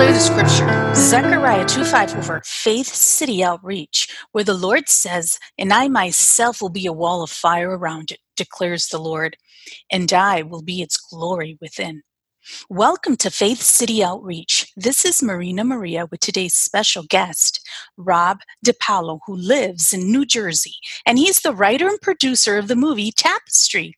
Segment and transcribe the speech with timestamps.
[0.00, 5.74] declare the scripture, Zechariah 2 5 over Faith City Outreach, where the Lord says, And
[5.74, 9.36] I myself will be a wall of fire around it, declares the Lord,
[9.92, 12.02] and I will be its glory within.
[12.68, 14.72] Welcome to Faith City Outreach.
[14.76, 17.60] This is Marina Maria with today's special guest,
[17.96, 20.74] Rob Depalo, who lives in New Jersey,
[21.06, 23.96] and he's the writer and producer of the movie Tapestry,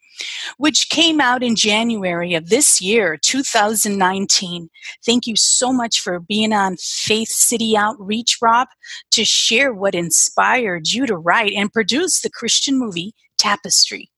[0.56, 4.68] which came out in January of this year, 2019.
[5.04, 8.68] Thank you so much for being on Faith City Outreach, Rob,
[9.12, 14.10] to share what inspired you to write and produce the Christian movie Tapestry.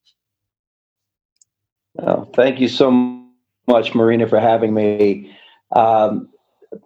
[2.34, 3.23] Thank you so much,
[3.94, 5.34] Marina, for having me.
[5.74, 6.28] Um,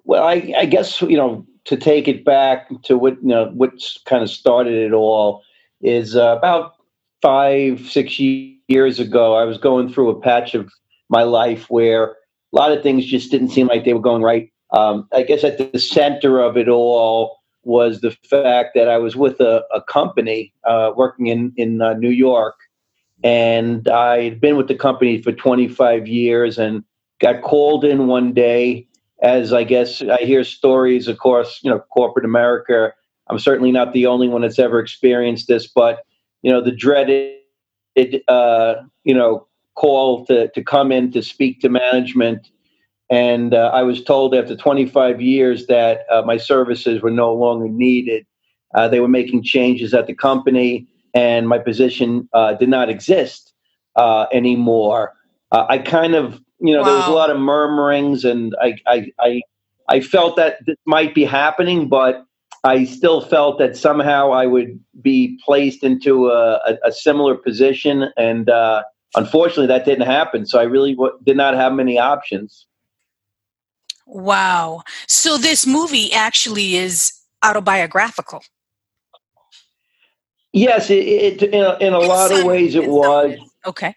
[0.05, 3.73] well, I, I, guess you know to take it back to what you know what
[4.05, 5.43] kind of started it all
[5.81, 6.75] is uh, about
[7.23, 9.37] five six years ago.
[9.37, 10.71] I was going through a patch of
[11.09, 12.13] my life where
[12.53, 14.51] a lot of things just didn't seem like they were going right.
[14.73, 19.17] Um, I guess at the center of it all was the fact that I was
[19.17, 22.57] with a, a company uh, working in in uh, New York
[23.23, 26.85] and I'd been with the company for 25 years and
[27.21, 28.87] got called in one day
[29.23, 32.93] as I guess I hear stories, of course, you know, corporate America.
[33.29, 36.05] I'm certainly not the only one that's ever experienced this, but
[36.43, 37.35] you know, the dreaded,
[38.29, 42.49] uh, you know, call to to come in to speak to management,
[43.11, 47.69] and uh, I was told after 25 years that uh, my services were no longer
[47.69, 48.25] needed.
[48.75, 53.53] Uh, they were making changes at the company and my position uh, did not exist
[53.97, 55.15] uh, anymore.
[55.53, 56.87] Uh, I kind of, you know, wow.
[56.87, 59.43] there was a lot of murmurings, and I, I, I,
[59.89, 62.25] I felt that this might be happening, but
[62.65, 68.11] I still felt that somehow I would be placed into a, a, a similar position,
[68.17, 68.83] and uh,
[69.15, 70.47] unfortunately, that didn't happen.
[70.47, 72.67] So I really w- did not have many options.
[74.07, 74.83] Wow!
[75.07, 77.13] So this movie actually is
[77.45, 78.43] autobiographical.
[80.53, 83.39] Yes, it, it in a, in a lot of ways it was.
[83.67, 83.95] Okay.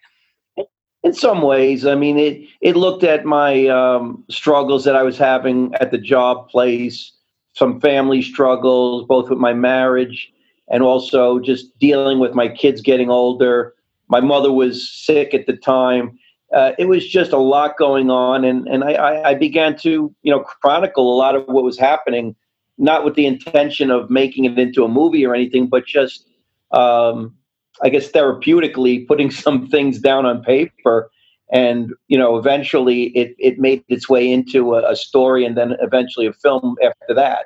[1.03, 2.47] In some ways, I mean it.
[2.61, 7.11] It looked at my um, struggles that I was having at the job place,
[7.53, 10.31] some family struggles, both with my marriage
[10.71, 13.75] and also just dealing with my kids getting older.
[14.07, 16.17] My mother was sick at the time.
[16.55, 20.31] Uh, it was just a lot going on, and and I, I began to you
[20.31, 22.35] know chronicle a lot of what was happening,
[22.77, 26.25] not with the intention of making it into a movie or anything, but just
[26.73, 27.35] um,
[27.81, 31.09] I guess therapeutically putting some things down on paper
[31.51, 35.75] and you know eventually it, it made its way into a, a, story and then
[35.81, 37.45] eventually a film after that.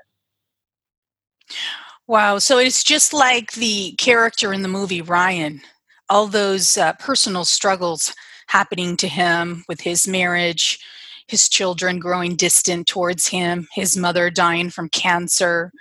[2.08, 2.38] Wow.
[2.38, 5.62] So it's just like the character in the movie ryan
[6.08, 8.14] all those uh, personal struggles
[8.48, 10.80] happening to him with his marriage
[11.28, 15.72] his children growing distant towards him his mother dying from cancer.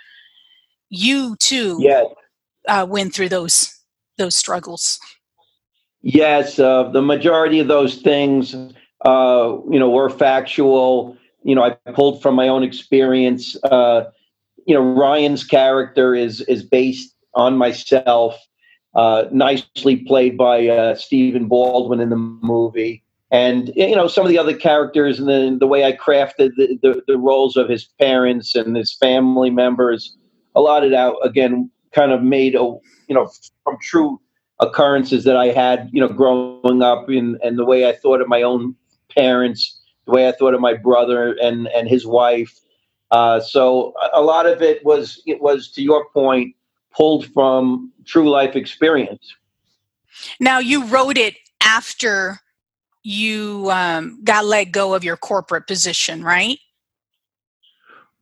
[0.89, 2.07] You too yes
[2.69, 3.75] uh, went through those
[4.19, 4.99] those struggles.
[6.03, 8.55] Yes, uh, the majority of those things,
[9.05, 11.17] uh, you know, were factual.
[11.43, 13.57] You know, I pulled from my own experience.
[13.65, 14.05] Uh,
[14.67, 18.39] you know, Ryan's character is is based on myself.
[18.95, 24.29] Uh, nicely played by uh, Stephen Baldwin in the movie, and you know some of
[24.29, 27.87] the other characters and the the way I crafted the, the, the roles of his
[27.99, 30.17] parents and his family members.
[30.55, 32.65] A lot of that again kind of made a
[33.09, 33.31] you know
[33.63, 34.21] from true
[34.61, 38.29] occurrences that I had you know growing up and and the way I thought of
[38.29, 38.75] my own
[39.11, 42.61] parents, the way I thought of my brother and and his wife.
[43.11, 46.55] Uh, so a lot of it was it was to your point
[46.95, 49.35] pulled from true life experience.
[50.41, 52.41] Now you wrote it after
[53.03, 56.59] you um, got let go of your corporate position, right?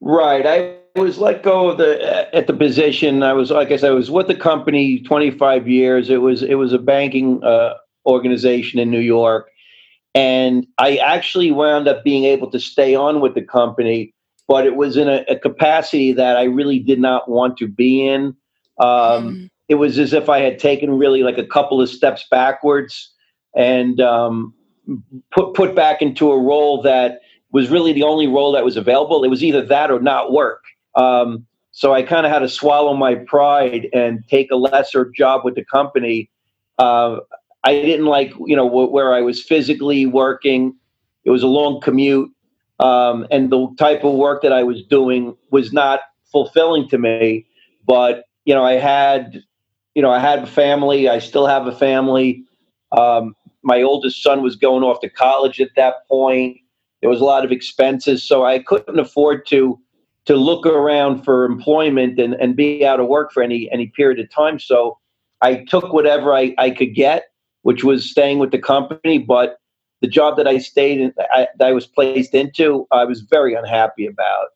[0.04, 0.44] Right.
[0.44, 3.22] I was let go of the at the position.
[3.22, 6.10] I was like I said, I was with the company 25 years.
[6.10, 9.48] It was it was a banking uh, organization in New York,
[10.12, 14.12] and I actually wound up being able to stay on with the company,
[14.48, 18.04] but it was in a, a capacity that I really did not want to be
[18.06, 18.36] in.
[18.80, 18.86] Um,
[19.36, 19.50] mm.
[19.68, 23.08] It was as if I had taken really like a couple of steps backwards
[23.56, 24.52] and um,
[25.30, 27.20] put put back into a role that
[27.52, 29.24] was really the only role that was available.
[29.24, 30.64] It was either that or not work.
[30.94, 35.42] Um, so I kind of had to swallow my pride and take a lesser job
[35.44, 36.30] with the company.
[36.78, 37.18] Uh,
[37.64, 40.74] I didn't like, you know, w- where I was physically working.
[41.24, 42.30] It was a long commute,
[42.80, 47.46] um, and the type of work that I was doing was not fulfilling to me.
[47.86, 49.42] But you know, I had,
[49.94, 51.08] you know, I had a family.
[51.08, 52.44] I still have a family.
[52.90, 56.58] Um, my oldest son was going off to college at that point.
[57.02, 59.78] There was a lot of expenses, so I couldn't afford to
[60.24, 64.20] to look around for employment and, and be out of work for any any period
[64.20, 64.58] of time.
[64.58, 64.98] So
[65.42, 67.24] I took whatever I, I could get,
[67.62, 69.18] which was staying with the company.
[69.18, 69.58] But
[70.00, 73.54] the job that I stayed in, I, that I was placed into, I was very
[73.54, 74.46] unhappy about.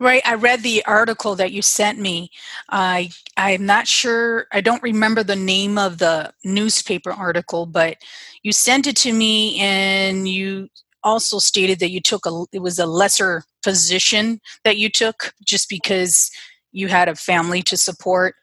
[0.00, 0.22] Right.
[0.24, 2.30] I read the article that you sent me.
[2.68, 4.46] I I'm not sure.
[4.52, 7.96] I don't remember the name of the newspaper article, but
[8.42, 10.68] you sent it to me, and you
[11.08, 15.68] also stated that you took a it was a lesser position that you took just
[15.68, 16.30] because
[16.72, 18.34] you had a family to support.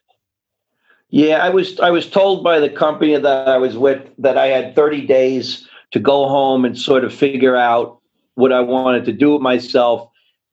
[1.09, 4.47] Yeah, I was I was told by the company that I was with that I
[4.47, 7.99] had 30 days to go home and sort of figure out
[8.33, 10.09] what I wanted to do with myself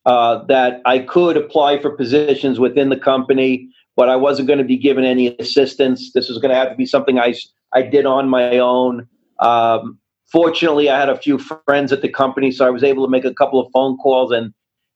[0.07, 4.65] uh, that I could apply for positions within the company, but I wasn't going to
[4.65, 6.13] be given any assistance.
[6.13, 7.35] This was going to have to be something I,
[7.73, 9.09] I did on my own.
[9.39, 9.99] Um,
[10.33, 13.25] fortunately, I had a few friends at the company, so I was able to make
[13.25, 14.53] a couple of phone calls and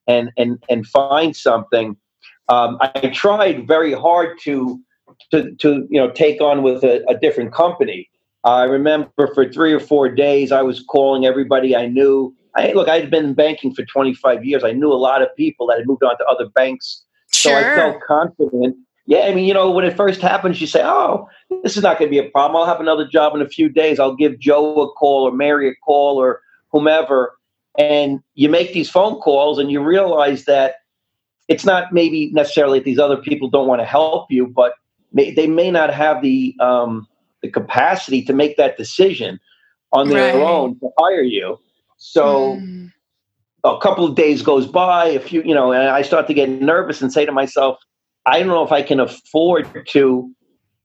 [0.08, 1.96] and and and find something.
[2.48, 4.80] Um, I tried very hard to
[5.30, 8.08] to to you know take on with a, a different company.
[8.44, 12.88] I remember for three or four days, I was calling everybody I knew I look,
[12.88, 14.64] I had been in banking for 25 years.
[14.64, 17.02] I knew a lot of people that had moved on to other banks.
[17.32, 17.52] Sure.
[17.52, 18.76] So I felt confident.
[19.06, 21.28] Yeah, I mean, you know, when it first happens, you say, oh,
[21.62, 22.56] this is not going to be a problem.
[22.56, 23.98] I'll have another job in a few days.
[23.98, 27.36] I'll give Joe a call or Mary a call or whomever.
[27.78, 30.76] And you make these phone calls and you realize that
[31.48, 34.72] it's not maybe necessarily that these other people don't want to help you, but
[35.12, 37.06] may, they may not have the um,
[37.42, 39.38] the capacity to make that decision
[39.92, 40.42] on their right.
[40.42, 41.58] own to hire you.
[41.98, 42.92] So mm.
[43.62, 46.48] a couple of days goes by, a few, you know, and I start to get
[46.48, 47.78] nervous and say to myself,
[48.24, 50.30] I don't know if I can afford to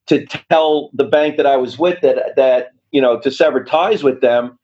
[0.08, 4.02] to tell the bank that I was with that that you know to sever ties
[4.02, 4.58] with them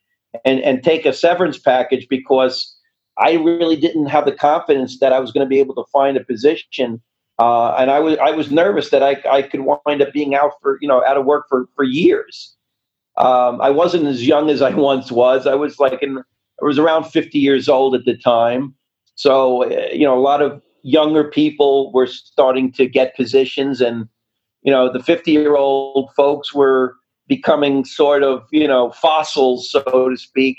[0.44, 2.75] and and take a severance package because
[3.19, 6.17] I really didn't have the confidence that I was going to be able to find
[6.17, 7.02] a position.
[7.38, 10.52] Uh, and I was I was nervous that I, I could wind up being out
[10.61, 12.55] for you know out of work for for years.
[13.17, 15.46] Um, I wasn't as young as I once was.
[15.46, 16.19] I was like in
[16.61, 18.75] I was around 50 years old at the time.
[19.14, 24.08] So, uh, you know, a lot of younger people were starting to get positions and,
[24.62, 26.96] you know, the 50 year old folks were
[27.26, 30.58] becoming sort of, you know, fossils, so to speak.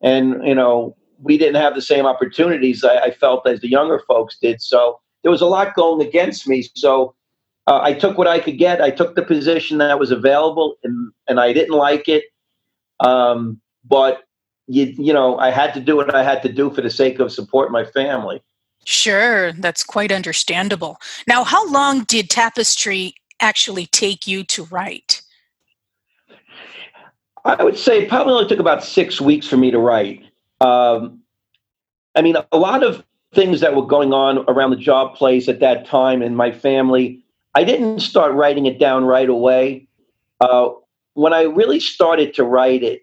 [0.00, 4.00] And, you know, we didn't have the same opportunities I, I felt as the younger
[4.06, 4.60] folks did.
[4.60, 6.64] So there was a lot going against me.
[6.74, 7.14] So
[7.66, 8.80] uh, I took what I could get.
[8.80, 12.24] I took the position that was available and, and I didn't like it.
[13.00, 14.22] Um, but
[14.66, 17.18] you you know I had to do what I had to do for the sake
[17.18, 18.42] of support my family.
[18.86, 20.98] Sure, that's quite understandable.
[21.26, 25.22] Now, how long did Tapestry actually take you to write?
[27.44, 30.24] I would say probably only took about six weeks for me to write.
[30.60, 31.20] Um,
[32.14, 35.60] I mean, a lot of things that were going on around the job place at
[35.60, 37.22] that time in my family,
[37.54, 39.86] I didn't start writing it down right away.
[40.40, 40.70] Uh,
[41.14, 43.02] when I really started to write it,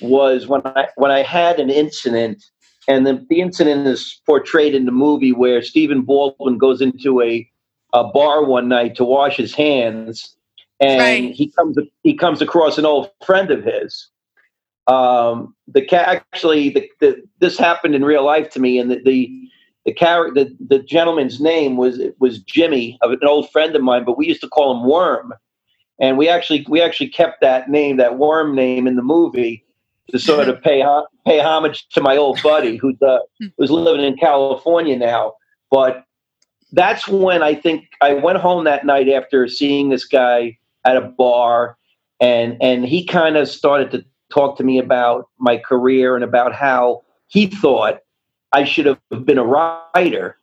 [0.00, 2.44] was when I when I had an incident,
[2.88, 7.48] and the, the incident is portrayed in the movie where Stephen Baldwin goes into a,
[7.92, 10.36] a bar one night to wash his hands,
[10.80, 11.34] and right.
[11.34, 14.08] he comes he comes across an old friend of his.
[14.88, 19.48] Um, the actually the, the, this happened in real life to me, and the the
[19.84, 24.16] the, car- the the gentleman's name was was Jimmy, an old friend of mine, but
[24.18, 25.34] we used to call him Worm,
[26.00, 29.64] and we actually we actually kept that name, that Worm name, in the movie
[30.10, 30.84] to sort of pay
[31.26, 33.18] pay homage to my old buddy who's uh,
[33.58, 35.34] who's living in California now.
[35.70, 36.04] But
[36.72, 41.02] that's when I think I went home that night after seeing this guy at a
[41.02, 41.76] bar,
[42.20, 46.54] and and he kind of started to talk to me about my career and about
[46.54, 48.00] how he thought
[48.52, 50.38] I should have been a writer.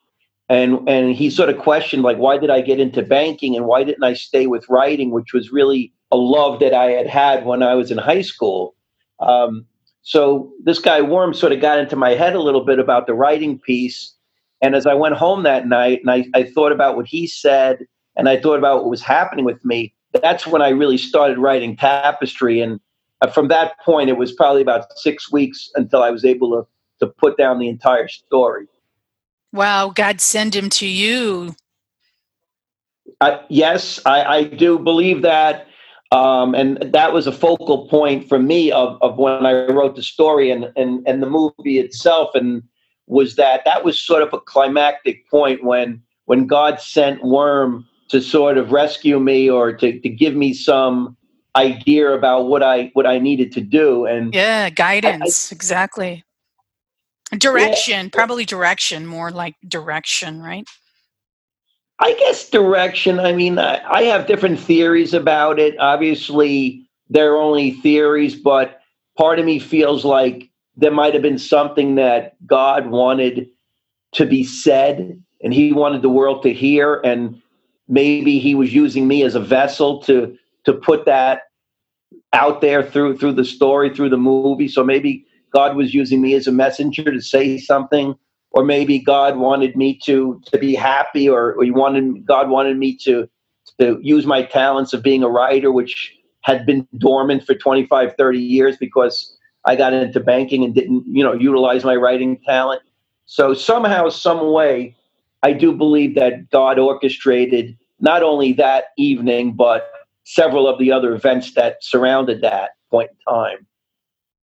[0.49, 3.83] And and he sort of questioned like why did I get into banking and why
[3.83, 7.61] didn't I stay with writing, which was really a love that I had had when
[7.61, 8.75] I was in high school.
[9.19, 9.65] Um,
[10.01, 13.13] so this guy Worm sort of got into my head a little bit about the
[13.13, 14.13] writing piece.
[14.61, 17.85] And as I went home that night and I, I thought about what he said
[18.15, 21.77] and I thought about what was happening with me, that's when I really started writing
[21.77, 22.61] Tapestry.
[22.61, 22.79] And
[23.21, 26.67] uh, from that point, it was probably about six weeks until I was able to
[26.99, 28.67] to put down the entire story.
[29.51, 31.55] Wow, God send him to you.
[33.21, 35.67] Uh, yes, I, I, do believe that.
[36.11, 40.03] Um, and that was a focal point for me of, of when I wrote the
[40.03, 42.29] story and, and, and the movie itself.
[42.33, 42.63] And
[43.09, 48.21] was that that was sort of a climactic point when when God sent Worm to
[48.21, 51.17] sort of rescue me or to, to give me some
[51.55, 54.05] idea about what I what I needed to do.
[54.05, 56.23] And yeah, guidance, I, exactly.
[57.37, 58.09] Direction, yeah.
[58.11, 60.67] probably direction, more like direction, right?
[61.99, 63.19] I guess direction.
[63.19, 65.77] I mean, I, I have different theories about it.
[65.79, 68.79] Obviously, they're only theories, but
[69.17, 70.49] part of me feels like
[70.79, 73.49] there might have been something that God wanted
[74.13, 77.01] to be said and he wanted the world to hear.
[77.03, 77.41] And
[77.87, 81.43] maybe he was using me as a vessel to to put that
[82.33, 84.67] out there through through the story through the movie.
[84.67, 88.15] So maybe God was using me as a messenger to say something
[88.51, 92.77] or maybe God wanted me to to be happy, or, or he wanted God wanted
[92.77, 93.29] me to
[93.79, 98.39] to use my talents of being a writer, which had been dormant for 25, 30
[98.39, 102.81] years because I got into banking and didn't, you know, utilize my writing talent.
[103.25, 104.95] So somehow, some way,
[105.43, 109.89] I do believe that God orchestrated not only that evening, but
[110.23, 113.67] several of the other events that surrounded that point in time.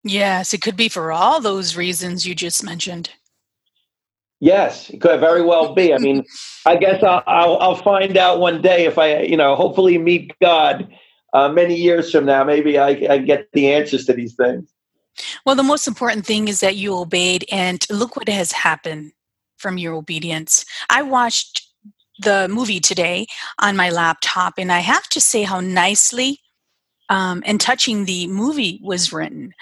[0.03, 3.11] Yes, it could be for all those reasons you just mentioned.
[4.39, 5.93] Yes, it could very well be.
[5.93, 6.25] I mean,
[6.65, 10.33] I guess I'll, I'll, I'll find out one day if I, you know, hopefully meet
[10.41, 10.91] God
[11.33, 12.43] uh, many years from now.
[12.43, 14.73] Maybe I, I get the answers to these things.
[15.45, 19.11] Well, the most important thing is that you obeyed, and look what has happened
[19.57, 20.65] from your obedience.
[20.89, 21.67] I watched
[22.19, 23.27] the movie today
[23.59, 26.39] on my laptop, and I have to say how nicely
[27.11, 29.53] um, and touching the movie was written.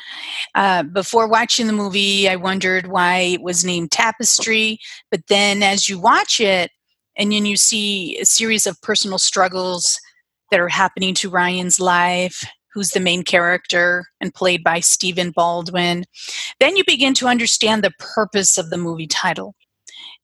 [0.54, 5.89] Uh, before watching the movie, I wondered why it was named Tapestry, but then as
[5.89, 6.70] you watch it,
[7.18, 10.00] and then you see a series of personal struggles
[10.51, 12.44] that are happening to Ryan's life,
[12.80, 16.06] who's the main character and played by Stephen Baldwin,
[16.62, 19.54] then you begin to understand the purpose of the movie title.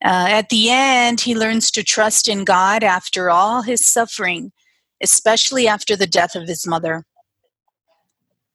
[0.02, 4.52] Uh, at the end, he learns to trust in God after all his suffering,
[5.02, 7.04] especially after the death of his mother.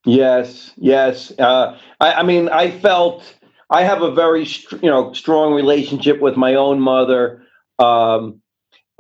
[0.03, 1.31] Yes, yes.
[1.38, 3.24] Uh, I, I, mean, I felt
[3.70, 4.48] I have a very
[4.81, 7.43] you know strong relationship with my own mother,
[7.77, 8.41] um,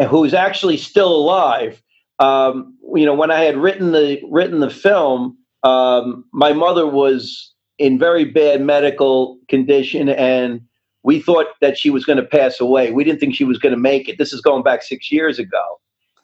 [0.09, 1.81] who's actually still alive.
[2.21, 7.51] Um, you know, when I had written the written the film, um, my mother was
[7.79, 10.61] in very bad medical condition, and
[11.03, 12.91] we thought that she was going to pass away.
[12.91, 14.19] We didn't think she was going to make it.
[14.19, 15.79] This is going back six years ago,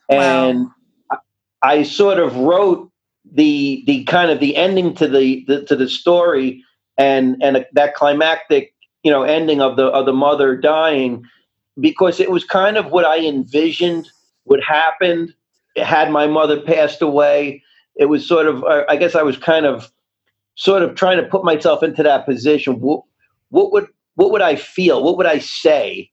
[0.07, 0.49] wow.
[0.49, 0.67] and
[1.11, 1.17] I,
[1.63, 2.91] I sort of wrote
[3.33, 6.63] the the kind of the ending to the, the to the story
[6.97, 8.73] and and that climactic
[9.03, 11.23] you know ending of the of the mother dying
[11.79, 14.09] because it was kind of what I envisioned
[14.45, 15.33] would happen
[15.77, 17.63] had my mother passed away.
[17.95, 19.91] It was sort of I guess I was kind of
[20.55, 22.79] sort of trying to put myself into that position.
[22.79, 23.03] What,
[23.49, 25.03] what would what would I feel?
[25.03, 26.09] What would I say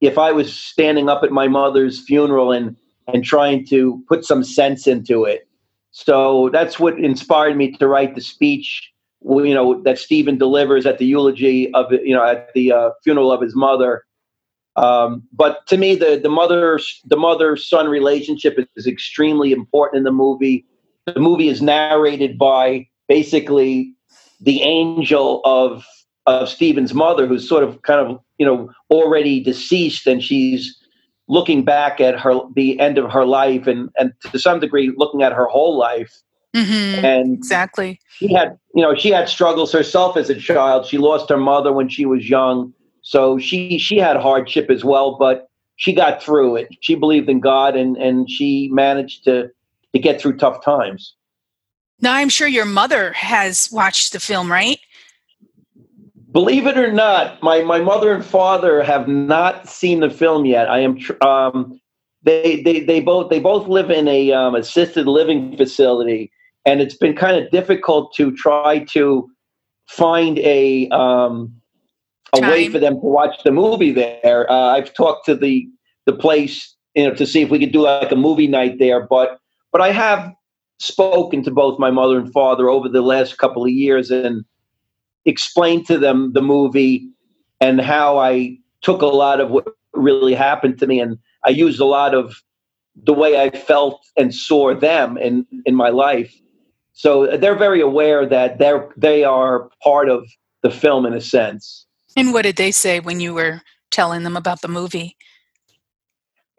[0.00, 2.76] if I was standing up at my mother's funeral and
[3.12, 5.48] and trying to put some sense into it?
[5.96, 8.92] So that's what inspired me to write the speech,
[9.22, 13.32] you know, that Stephen delivers at the eulogy of, you know, at the uh, funeral
[13.32, 14.04] of his mother.
[14.76, 19.98] Um, but to me, the the mother the mother son relationship is, is extremely important
[19.98, 20.66] in the movie.
[21.06, 23.94] The movie is narrated by basically
[24.40, 25.86] the angel of
[26.26, 30.76] of Stephen's mother, who's sort of kind of you know already deceased, and she's
[31.28, 35.22] looking back at her the end of her life and and to some degree looking
[35.22, 36.22] at her whole life
[36.54, 37.04] mm-hmm.
[37.04, 41.28] and exactly she had you know she had struggles herself as a child she lost
[41.28, 42.72] her mother when she was young
[43.06, 46.68] so she she had hardship as well but she got through it.
[46.80, 49.48] She believed in god and and she managed to
[49.92, 51.14] to get through tough times.
[52.00, 54.80] Now i'm sure your mother has watched the film right?
[56.32, 60.68] Believe it or not, my, my mother and father have not seen the film yet.
[60.68, 61.80] I am um,
[62.24, 66.30] they, they they both they both live in a um, assisted living facility,
[66.66, 69.30] and it's been kind of difficult to try to
[69.86, 71.55] find a um,
[72.34, 72.50] a Time.
[72.50, 74.50] way for them to watch the movie there.
[74.50, 75.68] Uh, I've talked to the
[76.06, 79.06] the place you know to see if we could do like a movie night there,
[79.06, 79.38] but
[79.72, 80.32] but I have
[80.78, 84.44] spoken to both my mother and father over the last couple of years, and
[85.24, 87.08] explained to them the movie
[87.60, 91.80] and how I took a lot of what really happened to me and I used
[91.80, 92.42] a lot of
[93.04, 96.34] the way I felt and saw them in in my life.
[96.92, 100.26] So they're very aware that they're they are part of
[100.62, 101.85] the film in a sense.
[102.16, 105.16] And what did they say when you were telling them about the movie?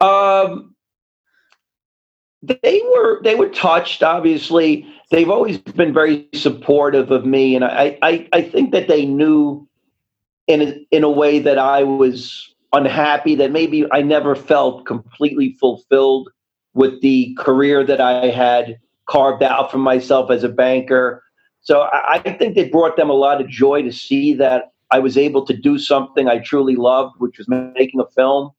[0.00, 0.74] Um,
[2.42, 4.02] they were they were touched.
[4.02, 9.04] Obviously, they've always been very supportive of me, and I I, I think that they
[9.04, 9.68] knew
[10.46, 15.56] in a, in a way that I was unhappy that maybe I never felt completely
[15.60, 16.30] fulfilled
[16.74, 21.24] with the career that I had carved out for myself as a banker.
[21.60, 24.98] So I, I think it brought them a lot of joy to see that I
[24.98, 28.50] was able to do something I truly loved, which was making a film.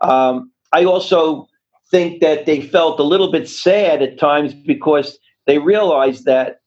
[0.00, 1.48] Um, I also
[1.90, 6.60] think that they felt a little bit sad at times because they realized that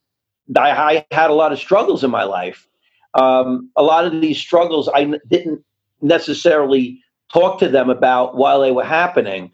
[0.58, 2.68] I, had a lot of struggles in my life.
[3.14, 5.64] Um, a lot of these struggles I didn't
[6.02, 7.00] necessarily
[7.32, 9.52] talk to them about while they were happening.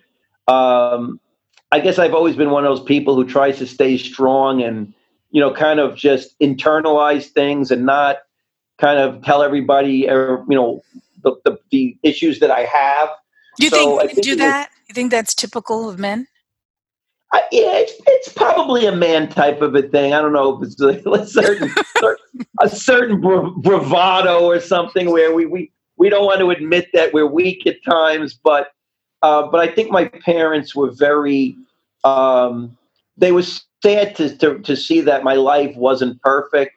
[0.47, 1.19] Um,
[1.71, 4.93] I guess I've always been one of those people who tries to stay strong and
[5.31, 8.17] you know kind of just internalize things and not
[8.79, 10.81] kind of tell everybody you know
[11.23, 13.09] the, the, the issues that I have.
[13.57, 14.71] Do you so think, think do that?
[14.87, 16.27] You think that's typical of men?
[17.31, 20.13] I, yeah, it's, it's probably a man type of a thing.
[20.13, 21.71] I don't know if it's a, certain,
[22.59, 27.27] a certain bravado or something where we, we, we don't want to admit that we're
[27.27, 28.71] weak at times, but
[29.21, 31.55] uh, but I think my parents were very
[32.03, 32.77] um,
[33.17, 33.43] they were
[33.83, 36.75] sad to, to, to see that my life wasn't perfect,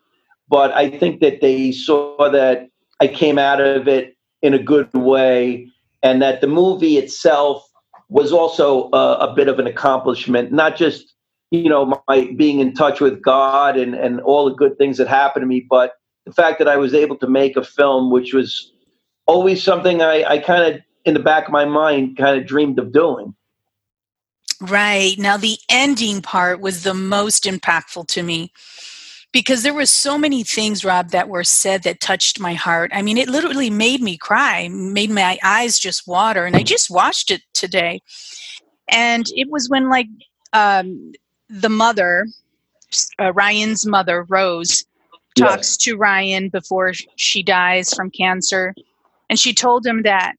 [0.52, 2.68] but I think that they saw that
[3.00, 5.66] I came out of it in a good way,
[6.02, 7.66] and that the movie itself
[8.10, 11.14] was also a, a bit of an accomplishment, not just
[11.50, 15.08] you know my being in touch with God and and all the good things that
[15.08, 15.94] happened to me, but
[16.26, 18.72] the fact that I was able to make a film, which was
[19.26, 22.78] always something I, I kind of in the back of my mind kind of dreamed
[22.78, 23.34] of doing.
[24.60, 25.14] Right.
[25.18, 28.52] Now the ending part was the most impactful to me
[29.32, 32.90] because there were so many things rob that were said that touched my heart.
[32.94, 36.90] I mean it literally made me cry made my eyes just water and i just
[36.90, 38.00] watched it today.
[38.88, 40.08] And it was when like
[40.52, 41.12] um,
[41.48, 42.26] the mother
[43.18, 44.84] uh, ryan's mother rose
[45.34, 48.74] talks to ryan before she dies from cancer
[49.30, 50.34] and she told him that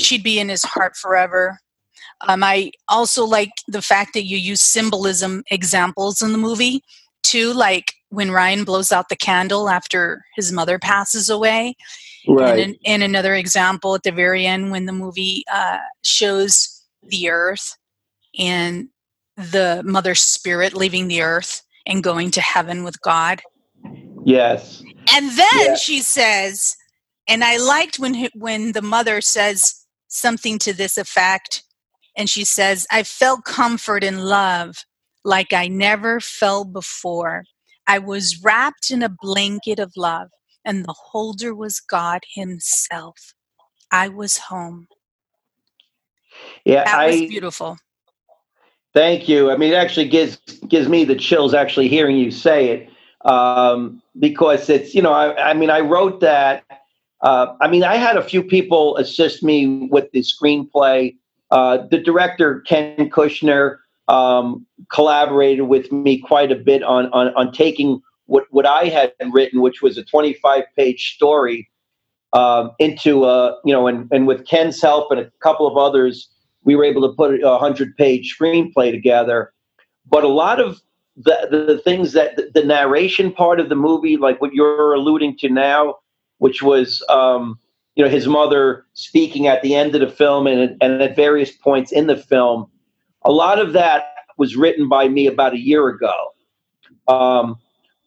[0.00, 1.60] she'd be in his heart forever.
[2.26, 6.82] Um, i also like the fact that you use symbolism examples in the movie
[7.22, 11.76] too like when Ryan blows out the candle after his mother passes away.
[12.26, 12.58] Right.
[12.58, 17.76] And, and another example at the very end when the movie uh, shows the earth
[18.38, 18.88] and
[19.36, 23.42] the mother's spirit leaving the earth and going to heaven with God.
[24.24, 24.82] Yes.
[25.12, 26.76] And then she says,
[27.28, 31.62] and I liked when when the mother says something to this effect,
[32.16, 34.84] and she says, "I felt comfort and love
[35.24, 37.44] like I never felt before.
[37.86, 40.28] I was wrapped in a blanket of love,
[40.64, 43.34] and the holder was God Himself.
[43.90, 44.88] I was home.
[46.64, 47.76] Yeah, that I, was beautiful.
[48.92, 49.50] Thank you.
[49.50, 50.36] I mean, it actually gives
[50.68, 52.90] gives me the chills actually hearing you say it
[53.24, 56.64] um, because it's you know I, I mean I wrote that.
[57.20, 61.16] Uh, I mean, I had a few people assist me with the screenplay.
[61.50, 67.52] Uh, the director Ken Kushner um, collaborated with me quite a bit on, on, on
[67.52, 71.70] taking what, what I had written, which was a 25 page story,
[72.32, 76.28] um, into a, you know, and, and with Ken's help and a couple of others,
[76.64, 79.52] we were able to put a 100 page screenplay together.
[80.06, 80.80] But a lot of
[81.16, 85.36] the, the things that the, the narration part of the movie, like what you're alluding
[85.38, 85.96] to now,
[86.38, 87.58] which was, um,
[87.94, 91.52] you know, his mother speaking at the end of the film and, and at various
[91.52, 92.68] points in the film,
[93.24, 96.30] a lot of that was written by me about a year ago.
[97.08, 97.56] Um,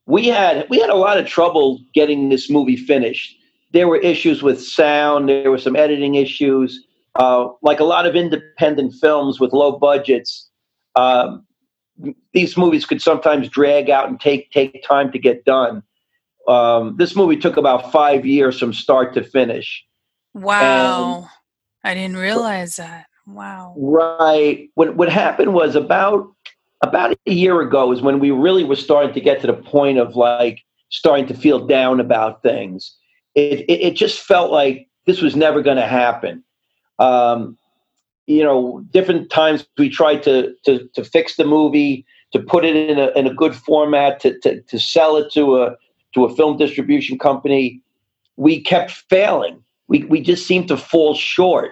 [0.06, 3.36] we had we had a lot of trouble getting this movie finished.
[3.74, 5.30] There were issues with sound.
[5.30, 6.86] There were some editing issues.
[7.16, 10.50] Uh, like a lot of independent films with low budgets,
[10.96, 11.46] um,
[12.32, 15.84] these movies could sometimes drag out and take take time to get done.
[16.48, 19.84] Um, this movie took about five years from start to finish.
[20.34, 21.28] Wow, and,
[21.84, 23.08] I didn't realize that.
[23.28, 23.74] Wow.
[23.78, 24.70] Right.
[24.76, 26.32] What what happened was about
[26.82, 29.98] about a year ago is when we really were starting to get to the point
[29.98, 32.96] of like starting to feel down about things.
[33.36, 36.44] It it, it just felt like this was never going to happen.
[37.00, 37.58] Um,
[38.28, 42.78] you know, different times we tried to to to fix the movie, to put it
[42.78, 45.76] in a in a good format, to to to sell it to a
[46.14, 47.82] to a film distribution company.
[48.38, 49.62] We kept failing.
[49.90, 51.72] We we just seemed to fall short.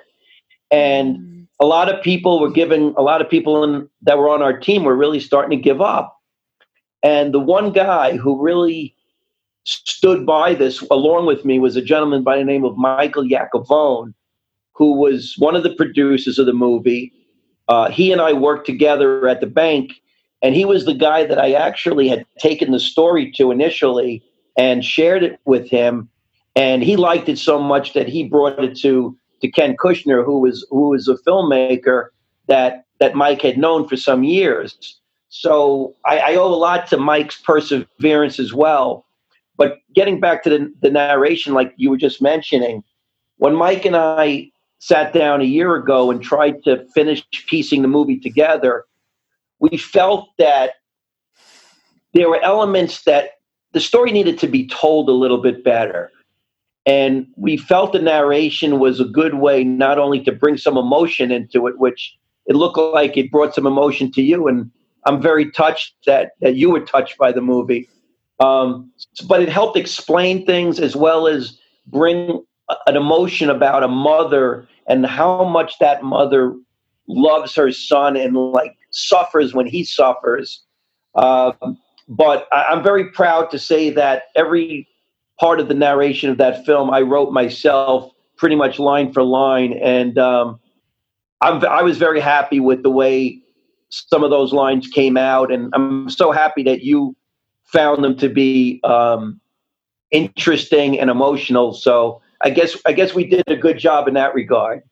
[0.70, 4.30] And mm a lot of people were giving a lot of people in, that were
[4.30, 6.16] on our team were really starting to give up
[7.06, 8.96] and the one guy who really
[9.64, 14.16] stood by this along with me was a gentleman by the name of Michael Yakovone,
[14.74, 17.14] who was one of the producers of the movie.
[17.68, 19.94] Uh, he and I worked together at the bank,
[20.42, 24.24] and he was the guy that I actually had taken the story to initially
[24.58, 26.10] and shared it with him.
[26.56, 30.40] And he liked it so much that he brought it to to Ken Kushner, who
[30.40, 32.08] was who was a filmmaker
[32.48, 35.00] that that Mike had known for some years.
[35.30, 39.06] So I, I owe a lot to Mike's perseverance as well.
[39.58, 42.84] But getting back to the, the narration, like you were just mentioning,
[43.38, 47.88] when Mike and I sat down a year ago and tried to finish piecing the
[47.88, 48.86] movie together,
[49.60, 50.76] we felt that
[52.14, 53.32] there were elements that
[53.74, 56.12] the story needed to be told a little bit better.
[56.86, 61.32] And we felt the narration was a good way not only to bring some emotion
[61.32, 64.48] into it, which it looked like it brought some emotion to you.
[64.48, 64.70] And
[65.06, 67.90] I'm very touched that, that you were touched by the movie.
[68.40, 68.92] Um,
[69.28, 72.44] but it helped explain things as well as bring
[72.88, 76.56] an emotion about a mother and how much that mother
[77.08, 80.64] loves her son and like suffers when he suffers.
[81.16, 81.52] Uh,
[82.08, 84.88] but I, I'm very proud to say that every
[85.40, 89.74] part of the narration of that film I wrote myself, pretty much line for line,
[89.74, 90.60] and um,
[91.42, 93.42] I was very happy with the way
[93.90, 97.16] some of those lines came out, and I'm so happy that you
[97.66, 99.40] found them to be um,
[100.12, 101.74] interesting and emotional.
[101.74, 104.84] So I guess I guess we did a good job in that regard.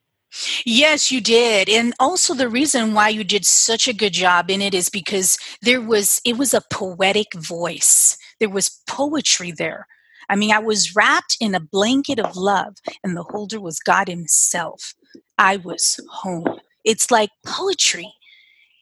[0.65, 1.69] Yes, you did.
[1.69, 5.37] And also the reason why you did such a good job in it is because
[5.61, 8.17] there was it was a poetic voice.
[8.39, 9.87] There was poetry there.
[10.29, 14.07] I mean, I was wrapped in a blanket of love and the holder was God
[14.07, 14.93] himself.
[15.37, 16.59] I was home.
[16.83, 18.13] It's like poetry.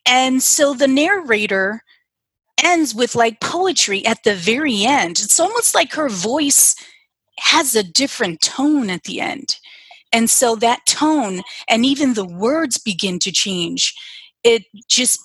[0.05, 1.83] And so the narrator
[2.63, 5.19] ends with like poetry at the very end.
[5.19, 6.75] It's almost like her voice
[7.39, 9.55] has a different tone at the end.
[10.13, 13.93] And so that tone and even the words begin to change.
[14.43, 15.19] It just,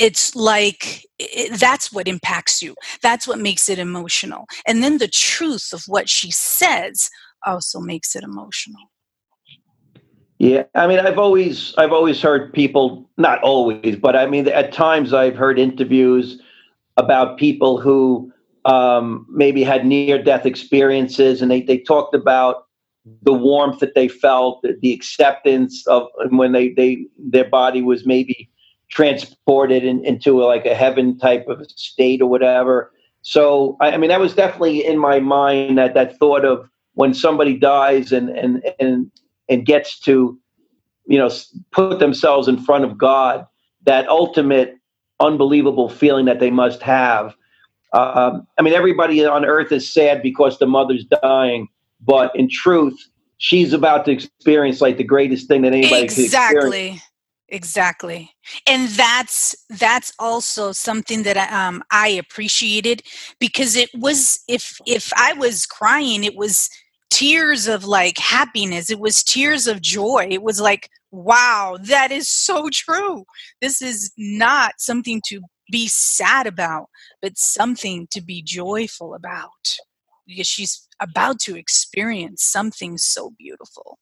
[0.00, 2.74] it's like it, that's what impacts you.
[3.02, 4.46] That's what makes it emotional.
[4.66, 7.10] And then the truth of what she says
[7.46, 8.90] also makes it emotional.
[10.38, 14.72] Yeah, I mean, I've always I've always heard people, not always, but I mean, at
[14.72, 16.40] times I've heard interviews
[16.96, 18.32] about people who
[18.64, 22.64] um, maybe had near death experiences, and they they talked about
[23.22, 28.06] the warmth that they felt, the, the acceptance of when they they their body was
[28.06, 28.50] maybe
[28.90, 32.92] transported in, into a, like a heaven type of state or whatever.
[33.22, 37.14] So I, I mean, that was definitely in my mind that that thought of when
[37.14, 39.10] somebody dies and and and
[39.48, 40.38] and gets to
[41.06, 41.30] you know
[41.72, 43.46] put themselves in front of god
[43.84, 44.76] that ultimate
[45.18, 47.34] unbelievable feeling that they must have.
[47.92, 51.66] Um, i mean everybody on earth is sad because the mother's dying
[52.00, 52.96] but in truth
[53.38, 57.02] she's about to experience like the greatest thing that anybody exactly
[57.50, 58.30] exactly
[58.66, 63.02] and that's that's also something that um, i appreciated
[63.38, 66.68] because it was if if i was crying it was
[67.10, 68.88] tears of like happiness.
[68.90, 70.28] It was tears of joy.
[70.30, 73.24] It was like, wow, that is so true.
[73.60, 76.86] This is not something to be sad about,
[77.20, 79.76] but something to be joyful about
[80.26, 83.98] because she's about to experience something so beautiful.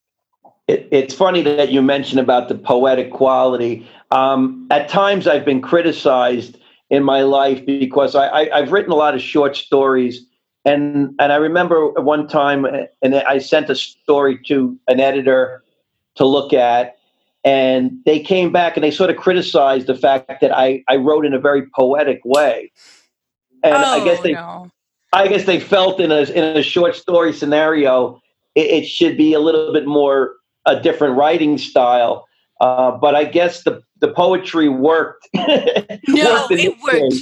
[0.66, 3.88] It, it's funny that you mentioned about the poetic quality.
[4.10, 6.58] Um, at times, I've been criticized
[6.90, 10.24] in my life because I, I, I've written a lot of short stories
[10.68, 12.66] and and I remember one time,
[13.02, 15.62] and I sent a story to an editor
[16.16, 16.98] to look at,
[17.44, 21.24] and they came back and they sort of criticized the fact that I I wrote
[21.24, 22.70] in a very poetic way,
[23.62, 24.32] and oh, I guess they.
[24.32, 24.70] No.
[25.10, 28.20] I guess they felt in a in a short story scenario,
[28.54, 30.34] it, it should be a little bit more
[30.68, 32.26] a different writing style.
[32.60, 35.28] Uh, but I guess the the poetry worked.
[35.34, 37.14] no, worked it worked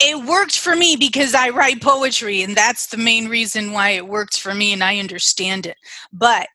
[0.00, 4.08] it worked for me because I write poetry, and that's the main reason why it
[4.08, 5.76] works for me, and I understand it.
[6.12, 6.48] But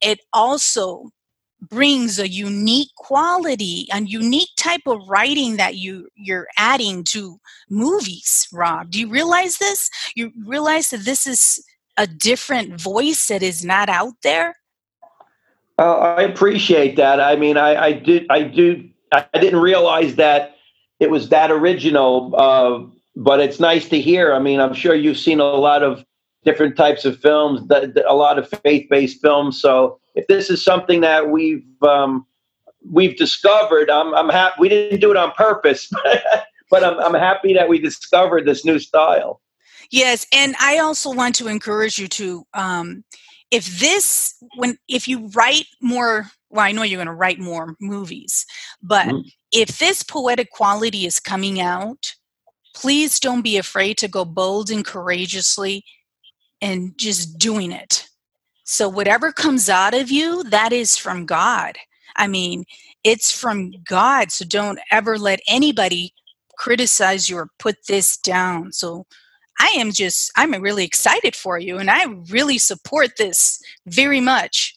[0.00, 1.10] it also
[1.68, 8.48] brings a unique quality a unique type of writing that you you're adding to movies
[8.50, 11.62] rob do you realize this you realize that this is
[11.98, 14.56] a different voice that is not out there
[15.80, 20.56] uh, i appreciate that i mean i i did i do i didn't realize that
[21.00, 22.34] it was that original.
[22.36, 24.32] Uh, but it's nice to hear.
[24.34, 26.04] I mean, I'm sure you've seen a lot of
[26.44, 29.60] different types of films, a lot of faith-based films.
[29.60, 32.26] So if this is something that we've um,
[32.88, 34.56] we've discovered, I'm, I'm happy.
[34.58, 35.90] We didn't do it on purpose,
[36.70, 39.40] but I'm, I'm happy that we discovered this new style.
[39.90, 43.04] Yes, and I also want to encourage you to um,
[43.50, 47.74] if this when if you write more well i know you're going to write more
[47.80, 48.46] movies
[48.82, 49.28] but mm-hmm.
[49.52, 52.14] if this poetic quality is coming out
[52.74, 55.84] please don't be afraid to go bold and courageously
[56.60, 58.06] and just doing it.
[58.64, 61.76] So whatever comes out of you that is from god.
[62.16, 62.64] I mean
[63.02, 66.12] it's from god so don't ever let anybody
[66.58, 68.72] criticize you or put this down.
[68.72, 69.06] So
[69.60, 74.74] I am just, I'm really excited for you and I really support this very much.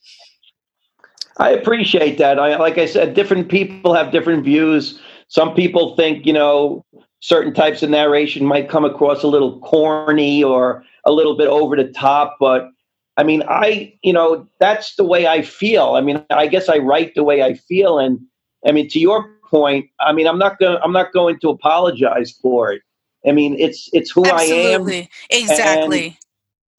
[1.37, 2.37] I appreciate that.
[2.37, 4.99] I, like I said, different people have different views.
[5.29, 6.85] Some people think, you know,
[7.21, 11.77] certain types of narration might come across a little corny or a little bit over
[11.77, 12.69] the top, but
[13.15, 15.93] I mean, I, you know, that's the way I feel.
[15.93, 17.99] I mean, I guess I write the way I feel.
[17.99, 18.19] And
[18.65, 22.31] I mean, to your point, I mean, I'm not going, I'm not going to apologize
[22.41, 22.81] for it.
[23.25, 24.97] I mean, it's it's who Absolutely.
[24.97, 25.07] I am.
[25.29, 26.17] Exactly.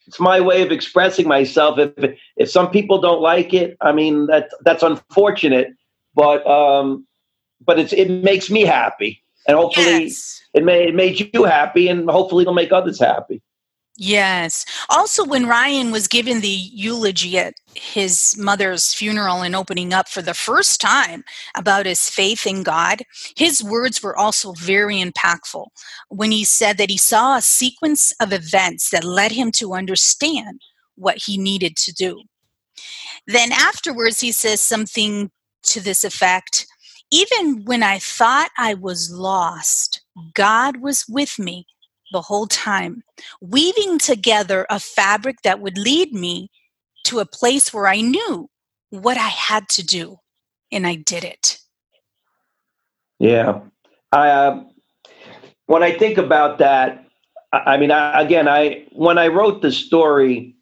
[0.06, 1.78] It's my way of expressing myself.
[1.78, 5.68] If if some people don't like it, I mean that that's unfortunate,
[6.14, 7.06] but um,
[7.64, 10.42] but it's it makes me happy, and hopefully yes.
[10.52, 13.40] it may it made you happy, and hopefully it'll make others happy.
[13.96, 14.64] Yes.
[14.90, 20.20] Also, when Ryan was given the eulogy at his mother's funeral and opening up for
[20.20, 21.22] the first time
[21.56, 23.02] about his faith in God,
[23.36, 25.66] his words were also very impactful
[26.08, 30.60] when he said that he saw a sequence of events that led him to understand
[30.96, 32.22] what he needed to do.
[33.28, 35.30] Then afterwards, he says something
[35.64, 36.66] to this effect
[37.12, 40.02] Even when I thought I was lost,
[40.34, 41.66] God was with me
[42.14, 43.02] the whole time,
[43.40, 46.48] weaving together a fabric that would lead me
[47.02, 48.48] to a place where I knew
[48.90, 50.18] what I had to do,
[50.70, 51.58] and I did it.
[53.18, 53.60] Yeah,
[54.12, 54.64] I uh,
[55.66, 57.04] when I think about that,
[57.52, 60.54] I, I mean, I, again, I when I wrote the story,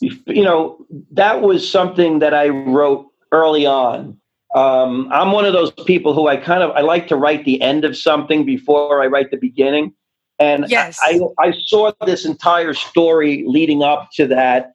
[0.00, 4.18] you know, that was something that I wrote early on.
[4.56, 7.62] Um, I'm one of those people who I kind of I like to write the
[7.62, 9.94] end of something before I write the beginning.
[10.42, 10.98] And yes.
[11.00, 14.74] I, I saw this entire story leading up to that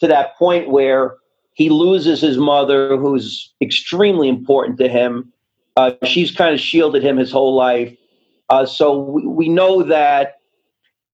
[0.00, 1.14] to that point where
[1.54, 5.32] he loses his mother, who's extremely important to him.
[5.76, 7.96] Uh, she's kind of shielded him his whole life.
[8.50, 10.40] Uh, so we, we, know that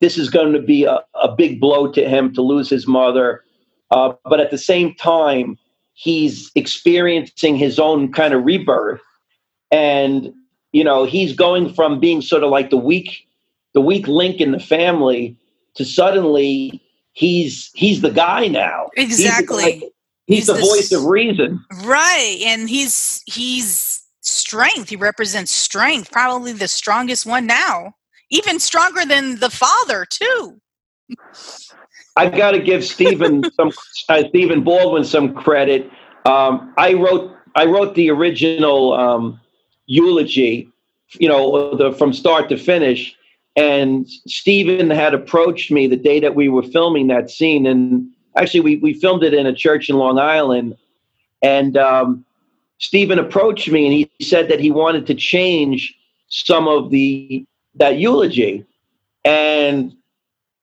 [0.00, 3.44] this is going to be a, a, big blow to him to lose his mother.
[3.90, 5.56] Uh, but at the same time,
[5.94, 9.00] he's experiencing his own kind of rebirth.
[9.70, 10.32] And,
[10.72, 13.26] you know, he's going from being sort of like the weak
[13.74, 15.36] the weak link in the family
[15.74, 16.82] to suddenly
[17.12, 18.90] he's he's the guy now.
[18.96, 19.62] Exactly.
[19.62, 19.90] He's, the,
[20.26, 21.64] he's he's the, voice of reason.
[21.84, 22.38] Right.
[22.44, 24.88] And he's he's strength.
[24.88, 27.94] He represents strength, probably the strongest one now.
[28.30, 30.58] Even stronger than the father, too.
[32.16, 33.72] I have got to give Stephen some
[34.08, 35.90] uh, Stephen Baldwin some credit.
[36.24, 39.40] Um, I wrote I wrote the original um,
[39.86, 40.68] eulogy,
[41.18, 43.14] you know, the, from start to finish,
[43.56, 47.66] and Stephen had approached me the day that we were filming that scene.
[47.66, 50.76] And actually, we, we filmed it in a church in Long Island.
[51.42, 52.24] And um,
[52.78, 55.94] Stephen approached me and he said that he wanted to change
[56.28, 58.64] some of the that eulogy.
[59.24, 59.94] And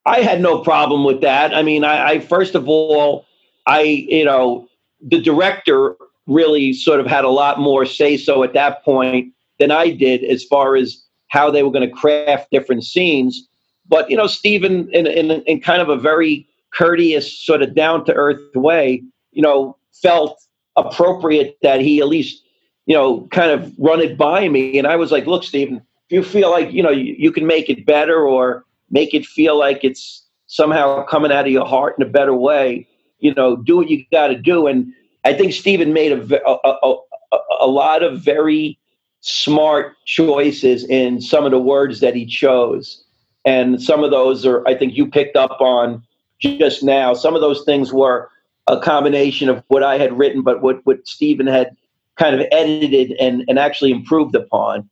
[0.05, 1.53] I had no problem with that.
[1.53, 3.25] I mean, I, I first of all,
[3.67, 4.67] I, you know,
[5.01, 9.71] the director really sort of had a lot more say so at that point than
[9.71, 13.47] I did as far as how they were going to craft different scenes.
[13.87, 18.05] But you know, Stephen, in, in in kind of a very courteous, sort of down
[18.05, 20.39] to earth way, you know, felt
[20.75, 22.43] appropriate that he at least
[22.85, 24.77] you know kind of run it by me.
[24.77, 25.77] And I was like, look, Stephen,
[26.09, 29.25] if you feel like you know you, you can make it better or make it
[29.25, 32.87] feel like it's somehow coming out of your heart in a better way,
[33.19, 34.65] you know, do what you got to do.
[34.65, 34.91] And
[35.23, 38.79] I think Stephen made a, a, a, a lot of very
[39.21, 43.03] smart choices in some of the words that he chose.
[43.45, 46.03] And some of those are, I think you picked up on
[46.39, 47.13] just now.
[47.13, 48.29] Some of those things were
[48.67, 51.75] a combination of what I had written, but what, what Stephen had
[52.15, 54.89] kind of edited and, and actually improved upon.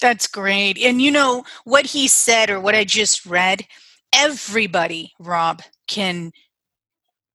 [0.00, 0.78] That's great.
[0.78, 3.66] And you know, what he said or what I just read,
[4.14, 6.32] everybody, Rob, can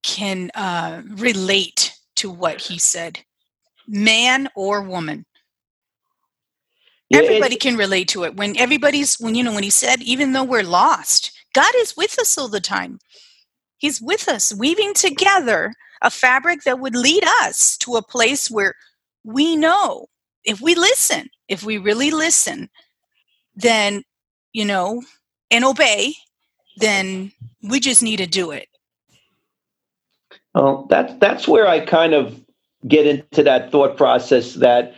[0.02, 3.20] can uh, relate to what he said,
[3.88, 5.26] man or woman
[7.14, 10.44] everybody can relate to it when everybody's when you know when he said even though
[10.44, 13.00] we're lost god is with us all the time
[13.78, 18.74] he's with us weaving together a fabric that would lead us to a place where
[19.24, 20.08] we know
[20.44, 22.70] if we listen if we really listen
[23.56, 24.04] then
[24.52, 25.02] you know
[25.52, 26.14] and obey,
[26.78, 27.32] then
[27.64, 28.68] we just need to do it.
[30.54, 32.44] Well, that's that's where I kind of
[32.88, 34.94] get into that thought process that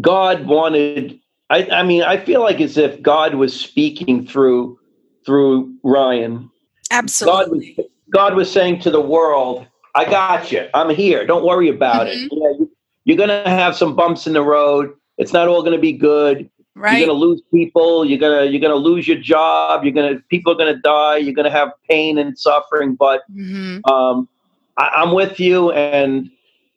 [0.00, 1.18] God wanted.
[1.50, 4.78] I, I mean, I feel like as if God was speaking through
[5.24, 6.50] through Ryan.
[6.90, 7.74] Absolutely.
[7.76, 10.68] God was, God was saying to the world, "I got you.
[10.74, 11.26] I'm here.
[11.26, 12.24] Don't worry about mm-hmm.
[12.24, 12.32] it.
[12.32, 12.70] Yeah, you,
[13.04, 14.94] you're going to have some bumps in the road.
[15.18, 16.50] It's not all going to be good.
[16.76, 16.98] Right.
[16.98, 18.04] You're going to lose people.
[18.04, 19.84] You're going to you're going to lose your job.
[19.84, 21.18] You're going to people are going to die.
[21.18, 22.96] You're going to have pain and suffering.
[22.96, 23.84] But mm-hmm.
[23.90, 24.28] um,
[24.76, 26.30] I, am with you, and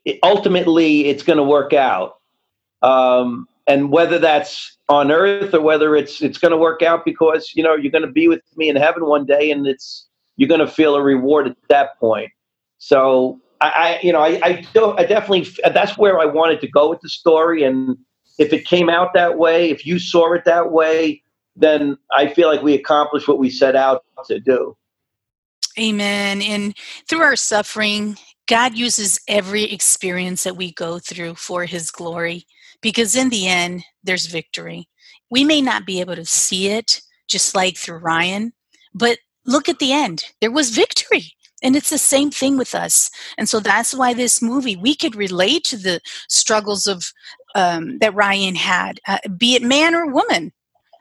[0.06, 2.20] it, ultimately, it's going to work out.
[2.84, 7.52] Um, and whether that's on earth or whether it's it's going to work out because
[7.54, 10.50] you know you're going to be with me in heaven one day, and it's you're
[10.50, 12.32] going to feel a reward at that point.
[12.78, 16.68] So I, I you know, I, I, do, I definitely that's where I wanted to
[16.68, 17.98] go with the story, and
[18.40, 21.22] if it came out that way, if you saw it that way,
[21.56, 24.78] then I feel like we accomplished what we set out to do.
[25.80, 26.42] Amen.
[26.42, 26.76] And
[27.08, 32.46] through our suffering, God uses every experience that we go through for His glory
[32.82, 34.88] because in the end, there's victory.
[35.30, 38.54] We may not be able to see it, just like through Ryan,
[38.94, 40.24] but look at the end.
[40.42, 41.34] There was victory.
[41.64, 43.10] And it's the same thing with us.
[43.36, 47.12] And so that's why this movie, we could relate to the struggles of
[47.56, 50.52] um, that Ryan had, uh, be it man or woman.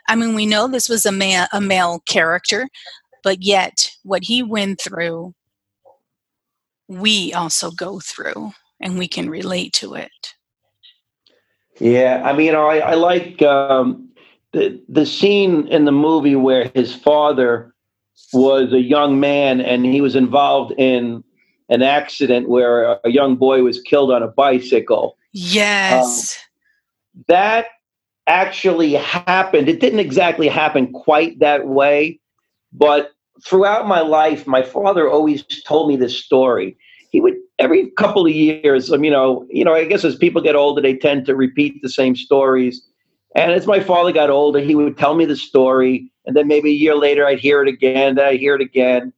[0.09, 2.69] I mean, we know this was a, ma- a male character,
[3.23, 5.35] but yet what he went through,
[6.89, 10.36] we also go through and we can relate to it.
[11.79, 14.09] Yeah, I mean, I, I like um,
[14.53, 17.75] the the scene in the movie where his father
[18.33, 21.23] was a young man and he was involved in
[21.69, 25.19] an accident where a, young boy was killed on a bicycle.
[25.33, 26.39] Yes,
[27.15, 27.67] um, that
[28.27, 29.69] actually happened.
[29.69, 32.21] It didn't exactly happen quite that way,
[32.73, 33.12] but
[33.45, 36.79] throughout my life, my father always told me this story.
[37.16, 40.42] He would every couple of years, um, you know, you know, I guess as people
[40.42, 42.87] get older, they tend to repeat the same stories.
[43.35, 46.68] And as my father got older, he would tell me the story, and then maybe
[46.68, 48.16] a year later, I'd hear it again.
[48.16, 49.14] Then I'd hear it again,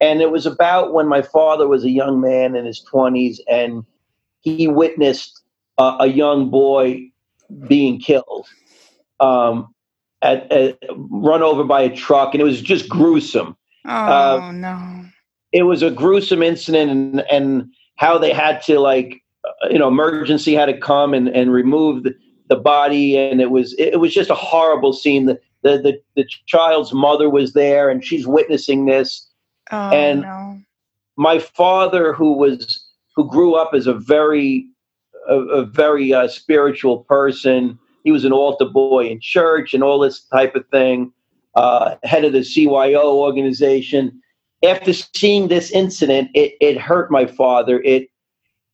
[0.00, 3.84] and it was about when my father was a young man in his twenties, and
[4.40, 5.42] he witnessed
[5.76, 7.02] uh, a young boy
[7.68, 8.46] being killed.
[9.20, 9.74] Um,
[10.22, 13.58] at, at, run over by a truck, and it was just gruesome.
[13.84, 15.04] Oh uh, no!
[15.52, 19.22] It was a gruesome incident, and and how they had to like,
[19.70, 22.14] you know, emergency had to come and and remove the,
[22.48, 25.26] the body, and it was it, was just a horrible scene.
[25.26, 29.28] The, the the the child's mother was there, and she's witnessing this.
[29.70, 30.58] Oh, and no.
[31.16, 34.66] my father, who was who grew up as a very
[35.28, 39.98] a, a very uh, spiritual person, he was an altar boy in church and all
[39.98, 41.12] this type of thing
[41.54, 44.21] uh, head of the CYO organization.
[44.64, 47.80] After seeing this incident, it, it hurt my father.
[47.82, 48.08] It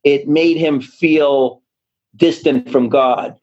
[0.04, 1.62] it made him feel
[2.16, 3.36] distant from God.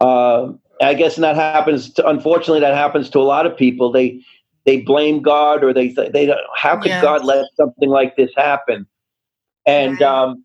[0.00, 1.92] Uh, I guess that happens.
[1.94, 3.90] To, unfortunately, that happens to a lot of people.
[3.90, 4.20] They
[4.66, 6.92] they blame God or they they how could.
[7.00, 8.86] God let something like this happen?
[9.66, 10.44] And um,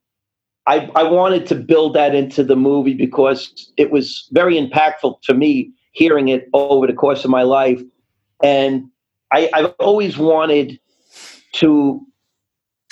[0.68, 5.34] I I wanted to build that into the movie because it was very impactful to
[5.34, 7.82] me hearing it over the course of my life
[8.44, 8.90] and
[9.32, 10.80] I, I've always wanted
[11.54, 12.06] to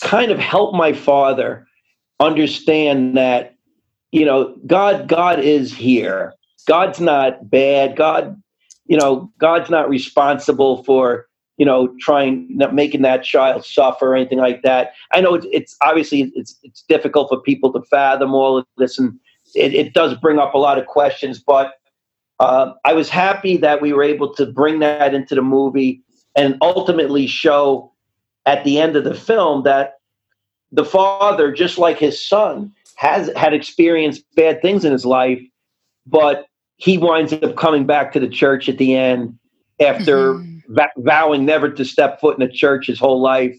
[0.02, 1.68] kind of help my father
[2.20, 3.56] understand that,
[4.12, 6.34] you know, God, God is here.
[6.68, 7.96] God's not bad.
[7.96, 8.42] God,
[8.86, 14.16] you know, God's not responsible for, you know, trying not making that child suffer or
[14.16, 14.92] anything like that.
[15.14, 19.00] I know it's, it's obviously it's it's difficult for people to fathom all of this,
[19.00, 19.18] and
[19.56, 21.40] it, it does bring up a lot of questions.
[21.40, 21.74] But
[22.40, 26.02] uh, I was happy that we were able to bring that into the movie
[26.36, 27.92] and ultimately show
[28.48, 30.00] at the end of the film that
[30.72, 35.42] the father, just like his son, has had experienced bad things in his life,
[36.08, 39.38] but he winds up coming back to the church at the end
[39.80, 40.74] after mm-hmm.
[40.74, 43.56] va- vowing never to step foot in a church his whole life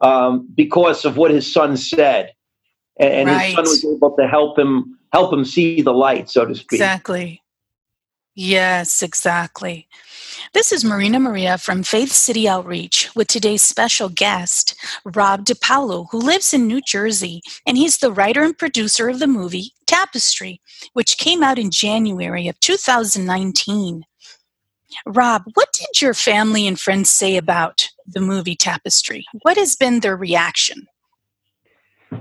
[0.00, 2.32] um, because of what his son said,
[2.98, 3.46] and, and right.
[3.46, 6.78] his son was able to help him help him see the light, so to speak.
[6.80, 7.42] Exactly.
[8.36, 9.88] Yes, exactly.
[10.52, 14.74] This is Marina Maria from Faith City Outreach with today's special guest,
[15.04, 19.28] Rob Depalo, who lives in New Jersey, and he's the writer and producer of the
[19.28, 20.60] movie Tapestry,
[20.92, 24.02] which came out in January of 2019.
[25.06, 29.24] Rob, what did your family and friends say about the movie Tapestry?
[29.42, 30.88] What has been their reaction?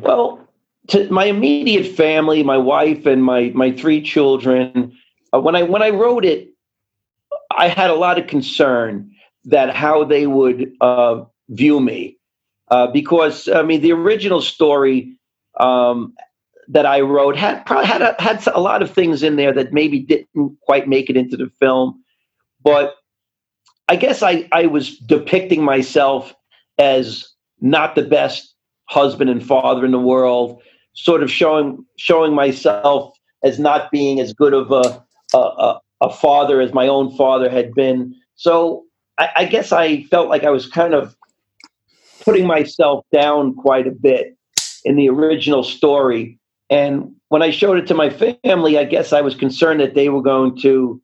[0.02, 0.48] Well,
[0.90, 4.96] to my immediate family, my wife and my my three children,
[5.34, 6.50] uh, when I when I wrote it,
[7.60, 9.12] I had a lot of concern
[9.44, 12.18] that how they would uh, view me.
[12.72, 15.18] Uh, because I mean, the original story
[15.60, 16.14] um,
[16.70, 20.00] that I wrote had had a, had a lot of things in there that maybe
[20.00, 22.02] didn't quite make it into the film,
[22.64, 22.96] but
[23.90, 26.34] I guess I I was depicting myself
[26.78, 27.28] as
[27.60, 28.54] not the best
[28.86, 30.62] husband and father in the world,
[30.94, 35.04] sort of showing showing myself as not being as good of a
[35.36, 38.16] a, a father as my own father had been.
[38.36, 38.86] So
[39.18, 41.16] I, I guess I felt like I was kind of
[42.22, 44.38] putting myself down quite a bit
[44.86, 46.40] in the original story.
[46.70, 50.10] And when I showed it to my family, I guess I was concerned that they
[50.10, 51.02] were going to,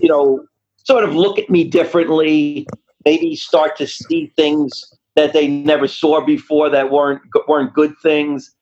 [0.00, 0.44] you know,
[0.84, 2.66] sort of look at me differently,
[3.04, 4.84] maybe start to see things
[5.14, 8.54] that they never saw before that weren't weren't good things.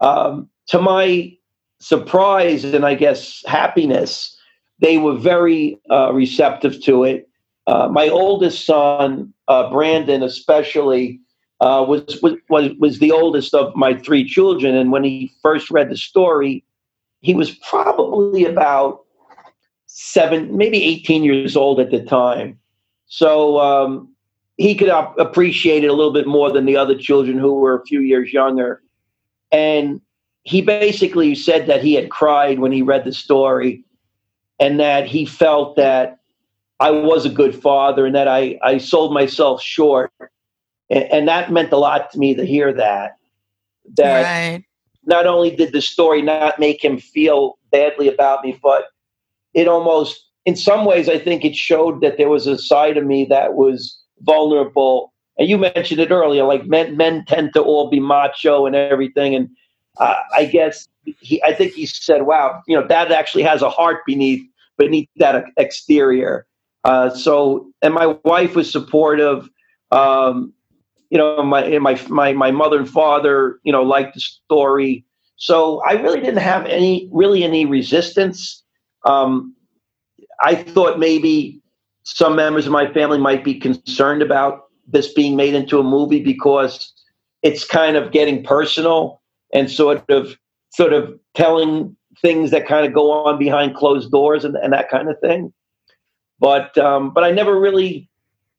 [0.00, 1.36] Um, to my
[1.80, 4.36] surprise and I guess happiness,
[4.80, 7.28] they were very uh, receptive to it.
[7.66, 11.20] Uh, my oldest son, uh, Brandon, especially,
[11.60, 15.90] uh, was, was was the oldest of my three children, and when he first read
[15.90, 16.64] the story,
[17.20, 19.04] he was probably about
[19.86, 22.58] seven, maybe eighteen years old at the time.
[23.06, 24.14] So um,
[24.56, 27.84] he could appreciate it a little bit more than the other children who were a
[27.84, 28.82] few years younger.
[29.52, 30.00] And
[30.44, 33.84] he basically said that he had cried when he read the story
[34.60, 36.18] and that he felt that
[36.78, 40.12] I was a good father and that I, I sold myself short.
[40.90, 43.16] And, and that meant a lot to me to hear that.
[43.96, 44.64] That right.
[45.04, 48.84] not only did the story not make him feel badly about me, but
[49.54, 53.04] it almost, in some ways, I think it showed that there was a side of
[53.04, 55.12] me that was vulnerable.
[55.38, 59.34] And you mentioned it earlier, like men men tend to all be macho and everything.
[59.34, 59.48] And
[59.98, 60.88] uh, I guess
[61.20, 64.42] he, I think he said, "Wow, you know, Dad actually has a heart beneath
[64.78, 66.46] beneath that exterior."
[66.84, 69.48] Uh, so, and my wife was supportive.
[69.90, 70.52] Um,
[71.10, 75.04] you know, my my my my mother and father, you know, liked the story.
[75.36, 78.62] So I really didn't have any really any resistance.
[79.04, 79.54] Um,
[80.42, 81.60] I thought maybe
[82.04, 86.22] some members of my family might be concerned about this being made into a movie
[86.22, 86.92] because
[87.42, 89.19] it's kind of getting personal
[89.52, 90.36] and sort of
[90.70, 94.88] sort of telling things that kind of go on behind closed doors and, and that
[94.88, 95.52] kind of thing.
[96.38, 98.08] But um, but I never really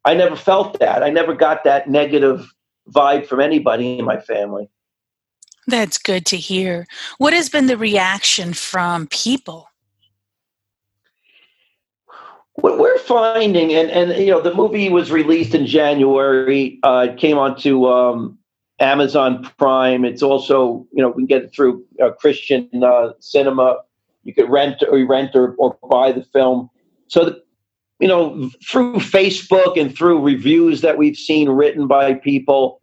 [0.06, 1.04] I never felt that.
[1.04, 2.52] I never got that negative
[2.89, 4.70] vibe from anybody in my family.
[5.68, 6.88] That's good to hear.
[7.18, 9.68] What has been the reaction from people?
[12.56, 16.80] what we're finding, and and you know, the movie was released in January.
[16.84, 18.38] Uh, it came onto um,
[18.82, 20.03] Amazon Prime.
[20.03, 23.77] It's also you know we can get it through uh, Christian uh, Cinema.
[24.23, 26.69] You could rent or rent or, or buy the film.
[27.07, 27.43] So the,
[27.99, 32.82] you know through Facebook and through reviews that we've seen written by people,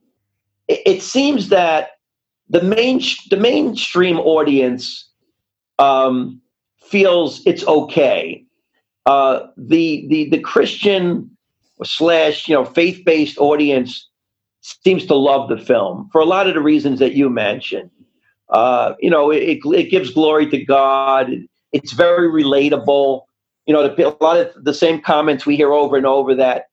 [0.68, 1.90] it, it seems that
[2.49, 5.09] the main the mainstream audience
[5.78, 6.40] um,
[6.78, 8.44] feels it's okay
[9.09, 11.30] uh, the the the Christian
[11.82, 14.08] slash you know faith based audience
[14.85, 17.91] seems to love the film for a lot of the reasons that you mentioned.
[18.51, 21.31] Uh, you know, it, it gives glory to God.
[21.73, 23.23] It's very relatable.
[23.66, 26.66] You know, the, a lot of the same comments we hear over and over that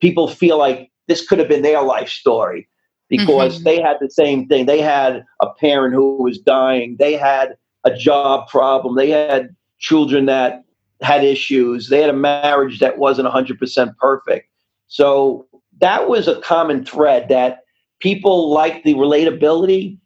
[0.00, 2.68] people feel like this could have been their life story
[3.08, 3.64] because mm-hmm.
[3.64, 4.66] they had the same thing.
[4.66, 6.96] They had a parent who was dying.
[6.98, 8.96] They had a job problem.
[8.96, 10.62] They had children that
[11.00, 11.88] had issues.
[11.88, 14.48] They had a marriage that wasn't 100% perfect.
[14.88, 15.46] So
[15.80, 17.60] that was a common thread that
[18.00, 19.98] people like the relatability.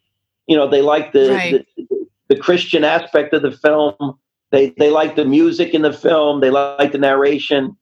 [0.47, 1.67] You know, they like the, right.
[1.77, 4.19] the, the Christian aspect of the film.
[4.51, 6.41] They they like the music in the film.
[6.41, 7.77] They like the narration.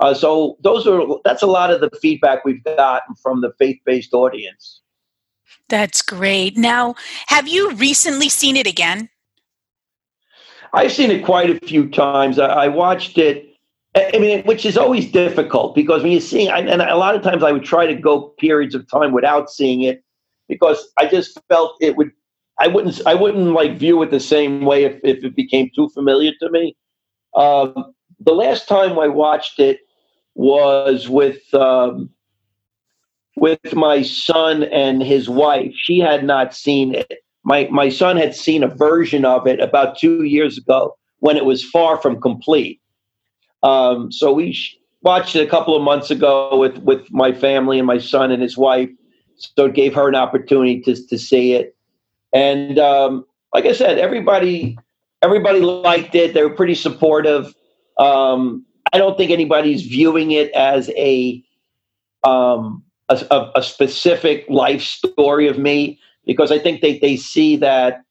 [0.00, 3.78] Uh, so those are that's a lot of the feedback we've gotten from the faith
[3.84, 4.80] based audience.
[5.68, 6.56] That's great.
[6.56, 6.94] Now,
[7.26, 9.08] have you recently seen it again?
[10.72, 12.38] I've seen it quite a few times.
[12.38, 13.53] I, I watched it.
[13.96, 17.44] I mean, which is always difficult because when you see, and a lot of times
[17.44, 20.02] I would try to go periods of time without seeing it
[20.48, 22.10] because I just felt it would.
[22.58, 23.00] I wouldn't.
[23.06, 26.50] I wouldn't like view it the same way if, if it became too familiar to
[26.50, 26.76] me.
[27.36, 29.80] Um, the last time I watched it
[30.34, 32.10] was with um,
[33.36, 35.72] with my son and his wife.
[35.76, 39.98] She had not seen it, my my son had seen a version of it about
[39.98, 42.80] two years ago when it was far from complete.
[43.64, 47.78] Um, so we sh- watched it a couple of months ago with with my family
[47.78, 48.90] and my son and his wife.
[49.36, 51.74] So it gave her an opportunity to to see it,
[52.32, 54.78] and um, like I said, everybody
[55.22, 56.34] everybody liked it.
[56.34, 57.54] They were pretty supportive.
[57.98, 61.42] Um, I don't think anybody's viewing it as a
[62.22, 68.02] um, a, a, specific life story of me because I think they, they see that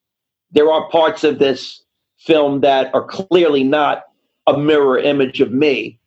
[0.52, 1.84] there are parts of this
[2.20, 4.04] film that are clearly not
[4.48, 6.00] a mirror image of me.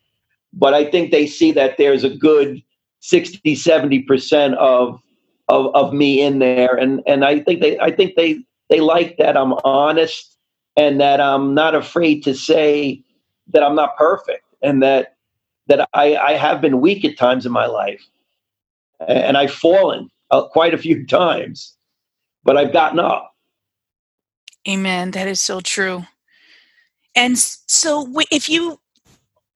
[0.52, 2.62] But I think they see that there's a good
[3.00, 5.00] 60, 70% of,
[5.48, 6.74] of, of me in there.
[6.74, 10.36] And, and I think they, I think they, they like that I'm honest
[10.76, 13.02] and that I'm not afraid to say
[13.48, 15.16] that I'm not perfect and that,
[15.68, 18.02] that I, I have been weak at times in my life
[19.06, 21.76] and I've fallen uh, quite a few times,
[22.44, 23.34] but I've gotten up.
[24.68, 25.12] Amen.
[25.12, 26.06] That is so true.
[27.16, 28.78] And so, if you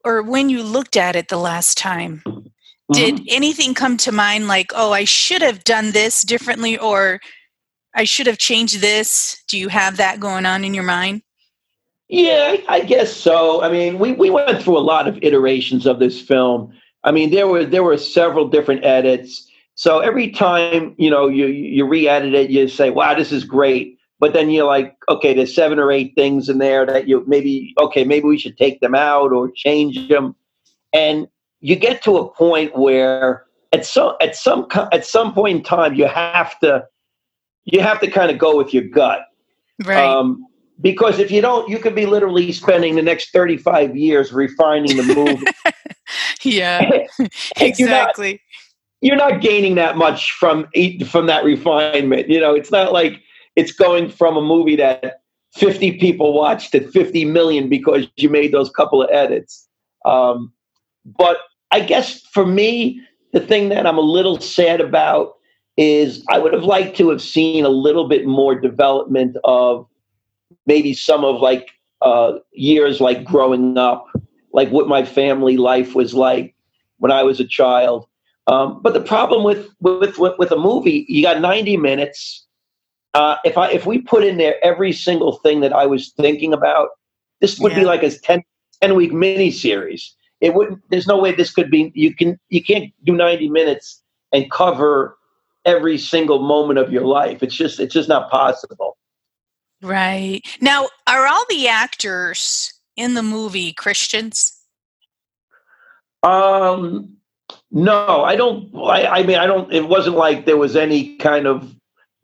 [0.05, 2.93] or when you looked at it the last time, mm-hmm.
[2.93, 7.21] did anything come to mind like, oh, I should have done this differently, or
[7.95, 9.43] I should have changed this?
[9.49, 11.23] Do you have that going on in your mind?
[12.09, 13.63] Yeah, I guess so.
[13.63, 16.73] I mean, we, we went through a lot of iterations of this film.
[17.05, 19.47] I mean, there were there were several different edits.
[19.77, 24.00] So every time you know you you re-edit it, you say, "Wow, this is great."
[24.21, 27.75] But then you're like, "Okay, there's seven or eight things in there that you maybe
[27.81, 30.37] okay, maybe we should take them out or change them."
[30.93, 31.27] And
[31.61, 35.95] you get to a point where at some at some at some point in time
[35.95, 36.85] you have to
[37.65, 39.23] you have to kind of go with your gut.
[39.85, 40.05] Right.
[40.05, 40.47] Um,
[40.81, 45.15] because if you don't, you could be literally spending the next 35 years refining the
[45.15, 45.47] movie.
[46.43, 46.89] yeah,
[47.61, 48.41] exactly.
[49.03, 50.69] You're not, you're not, gaining that much from
[51.07, 52.29] from that refinement.
[52.29, 53.23] You know, it's not like
[53.57, 55.23] it's going from a movie that
[55.55, 59.69] 50 people watched to 50 million because you made those couple of edits.
[60.05, 60.53] Um,
[61.05, 61.39] but
[61.71, 63.01] I guess for me,
[63.33, 65.35] the thing that I'm a little sad about
[65.77, 69.87] is I would have liked to have seen a little bit more development of
[70.67, 71.71] maybe some of like
[72.03, 74.07] uh, years like growing up,
[74.53, 76.55] like what my family life was like
[76.99, 78.07] when I was a child.
[78.47, 82.47] Um, but the problem with, with with with a movie, you got 90 minutes.
[83.15, 86.53] Uh, if I if we put in there every single thing that I was thinking
[86.53, 86.91] about,
[87.41, 87.81] this would yeah.
[87.81, 88.43] be like a 10,
[88.81, 90.15] 10 week mini series.
[90.41, 90.81] It wouldn't.
[90.91, 91.93] There's no way this could be.
[91.95, 94.03] You can you can't do 90 minutes
[94.33, 95.19] and cover
[95.65, 97.43] every single moment of your life.
[97.43, 98.97] It's just it's just not possible.
[99.83, 100.43] Right.
[100.61, 104.57] Now, are all the actors in the movie Christians?
[106.23, 107.17] Um
[107.71, 111.47] no, I don't I, I mean I don't it wasn't like there was any kind
[111.47, 111.75] of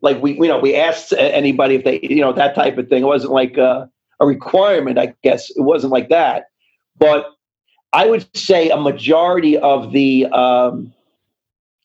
[0.01, 3.03] like we you know we asked anybody if they you know that type of thing.
[3.03, 3.89] It wasn't like a,
[4.19, 5.49] a requirement, I guess.
[5.49, 6.45] It wasn't like that.
[6.97, 7.27] But
[7.93, 10.93] I would say a majority of the um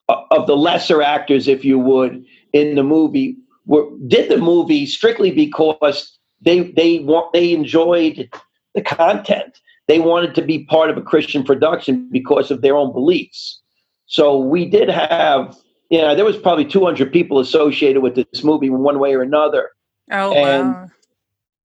[0.09, 3.37] of the lesser actors, if you would, in the movie
[3.67, 8.29] were, did the movie strictly because they they want they enjoyed
[8.75, 9.61] the content.
[9.89, 13.61] They wanted to be part of a Christian production because of their own beliefs.
[14.07, 15.57] So we did have,
[15.93, 19.21] you know, there was probably 200 people associated with this movie in one way or
[19.21, 19.73] another.
[20.11, 20.91] Oh, and, wow.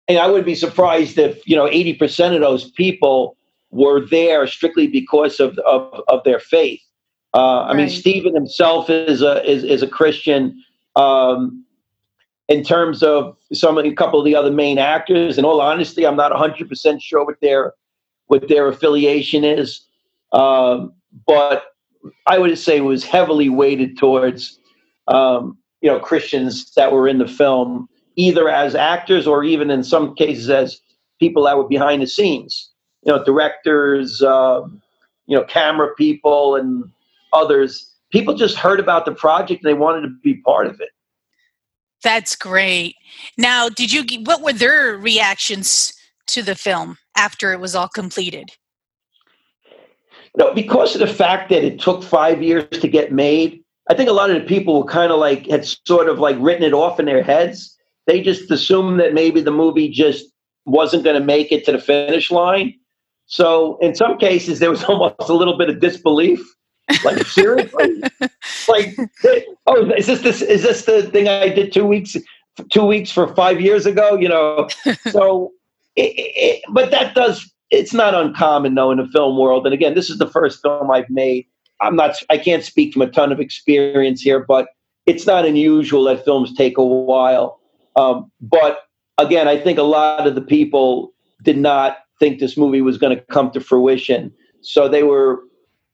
[0.08, 3.36] And I would be surprised if, you know, 80% of those people
[3.70, 6.80] were there strictly because of, of, of their faith.
[7.34, 7.76] Uh, I right.
[7.76, 10.64] mean, Stephen himself is a, is, is a Christian.
[10.94, 11.66] Um,
[12.48, 15.36] in terms of some a couple of the other main actors.
[15.36, 17.74] In all honesty, I'm not 100 percent sure what their
[18.28, 19.84] what their affiliation is,
[20.32, 20.92] um,
[21.26, 21.75] but
[22.26, 24.58] I would say was heavily weighted towards
[25.08, 29.84] um, you know Christians that were in the film, either as actors or even in
[29.84, 30.80] some cases as
[31.20, 32.70] people that were behind the scenes.
[33.02, 34.62] You know, directors, uh,
[35.26, 36.84] you know, camera people, and
[37.32, 37.92] others.
[38.10, 40.90] People just heard about the project and they wanted to be part of it.
[42.02, 42.94] That's great.
[43.36, 45.92] Now, did you what were their reactions
[46.28, 48.50] to the film after it was all completed?
[50.36, 54.08] No, because of the fact that it took five years to get made, I think
[54.08, 56.74] a lot of the people were kind of like had sort of like written it
[56.74, 57.74] off in their heads.
[58.06, 60.26] They just assumed that maybe the movie just
[60.64, 62.74] wasn't going to make it to the finish line.
[63.26, 66.40] So in some cases, there was almost a little bit of disbelief
[67.04, 68.02] like seriously?
[68.68, 68.96] like
[69.66, 72.16] oh, is this this is this the thing I did two weeks
[72.70, 74.16] two weeks for five years ago?
[74.16, 74.68] You know,
[75.10, 75.52] so
[75.96, 79.66] it, it, but that does it's not uncommon though in the film world.
[79.66, 81.46] And again, this is the first film I've made.
[81.80, 84.68] I'm not I can't speak from a ton of experience here, but
[85.06, 87.60] it's not unusual that films take a while.
[87.96, 88.80] Um, but
[89.18, 91.12] again, I think a lot of the people
[91.42, 94.32] did not think this movie was going to come to fruition.
[94.62, 95.40] So they were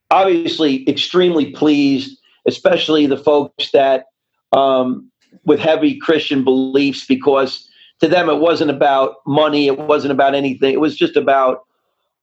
[0.09, 2.17] obviously extremely pleased,
[2.47, 4.05] especially the folks that
[4.51, 5.09] um,
[5.45, 7.67] with heavy Christian beliefs, because
[8.03, 10.73] to them it wasn't about money, it wasn't about anything.
[10.73, 11.61] It was just about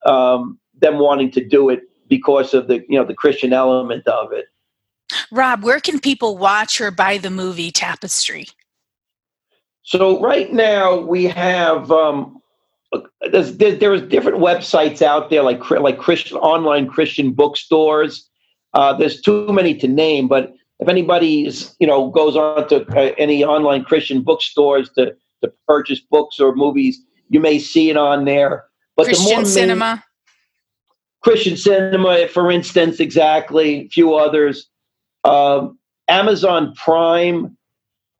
[0.04, 4.30] um, them wanting to do it because of the you know the Christian element of
[4.30, 4.44] it.
[5.32, 8.46] Rob, where can people watch or buy the movie Tapestry?
[9.82, 12.42] So right now we have um,
[13.32, 18.28] there's, there's different websites out there like like Christian online Christian bookstores.
[18.74, 23.14] Uh, there's too many to name, but if anybody's you know goes on to uh,
[23.16, 28.24] any online Christian bookstores to to purchase books or movies, you may see it on
[28.24, 28.64] there.
[28.96, 30.02] But Christian the more cinema, main,
[31.22, 33.86] Christian cinema, for instance, exactly.
[33.86, 34.68] A few others.
[35.24, 35.78] Um,
[36.08, 37.56] Amazon Prime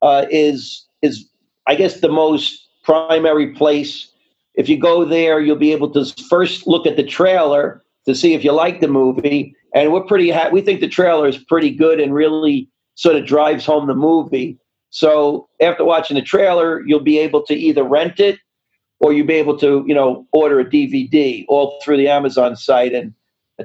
[0.02, 1.28] uh, is is
[1.66, 4.08] I guess the most primary place.
[4.54, 8.34] If you go there, you'll be able to first look at the trailer to see
[8.34, 10.30] if you like the movie, and we're pretty.
[10.30, 13.94] Ha- we think the trailer is pretty good and really sort of drives home the
[13.94, 14.58] movie.
[14.91, 18.38] So after watching the trailer, you'll be able to either rent it
[18.99, 22.93] or you'll be able to, you know, order a DVD all through the Amazon site.
[22.93, 23.14] And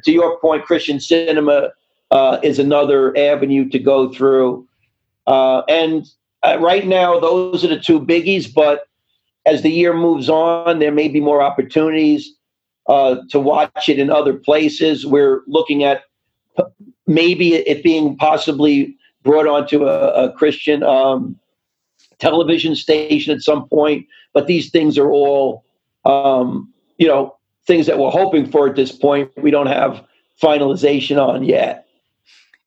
[0.03, 1.71] to your point, Christian cinema
[2.11, 4.67] uh, is another avenue to go through.
[5.27, 6.05] Uh, and
[6.43, 8.51] uh, right now, those are the two biggies.
[8.53, 8.87] But
[9.45, 12.31] as the year moves on, there may be more opportunities
[12.87, 15.05] uh, to watch it in other places.
[15.05, 16.03] We're looking at
[17.07, 18.95] maybe it being possibly
[19.25, 21.37] brought onto a, a Christian um,
[22.19, 24.07] television station at some point.
[24.33, 25.65] But these things are all,
[26.05, 27.35] um, you know,
[27.67, 29.31] things that we're hoping for at this point.
[29.35, 30.05] We don't have
[30.41, 31.87] finalization on yet.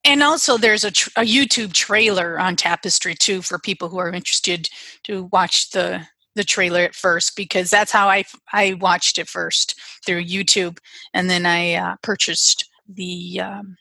[0.04, 4.12] And also, there's a, tr- a YouTube trailer on Tapestry too for people who are
[4.12, 4.68] interested
[5.04, 9.78] to watch the the trailer at first because that's how I I watched it first
[10.06, 10.78] through YouTube,
[11.12, 13.76] and then I uh, purchased the um,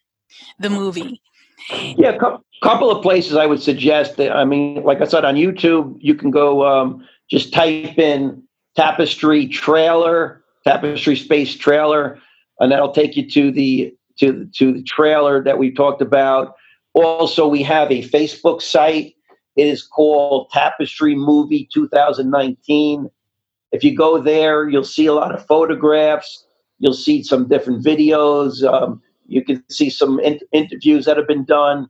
[0.59, 1.21] the movie.
[1.69, 4.17] Yeah, a couple of places I would suggest.
[4.17, 8.43] That, I mean, like I said, on YouTube, you can go um, just type in
[8.75, 12.19] Tapestry trailer, Tapestry space trailer,
[12.59, 16.55] and that'll take you to the to to the trailer that we talked about.
[16.93, 19.13] Also, we have a Facebook site.
[19.55, 23.09] It is called Tapestry Movie 2019.
[23.71, 26.45] If you go there, you'll see a lot of photographs.
[26.79, 28.63] You'll see some different videos.
[28.63, 31.89] Um, you can see some in- interviews that have been done,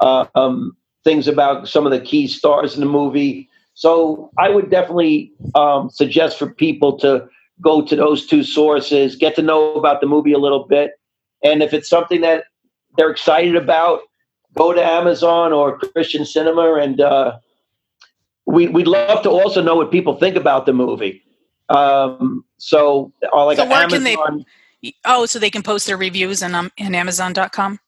[0.00, 3.48] uh, um, things about some of the key stars in the movie.
[3.74, 7.28] So I would definitely um, suggest for people to
[7.60, 10.92] go to those two sources, get to know about the movie a little bit,
[11.42, 12.44] and if it's something that
[12.96, 14.00] they're excited about,
[14.54, 17.38] go to Amazon or Christian Cinema, and uh,
[18.46, 21.22] we, would love to also know what people think about the movie.
[21.68, 24.44] Um, so, uh, like so where Amazon, can
[24.82, 24.94] they?
[25.04, 27.80] Oh, so they can post their reviews on um, in Amazon.com.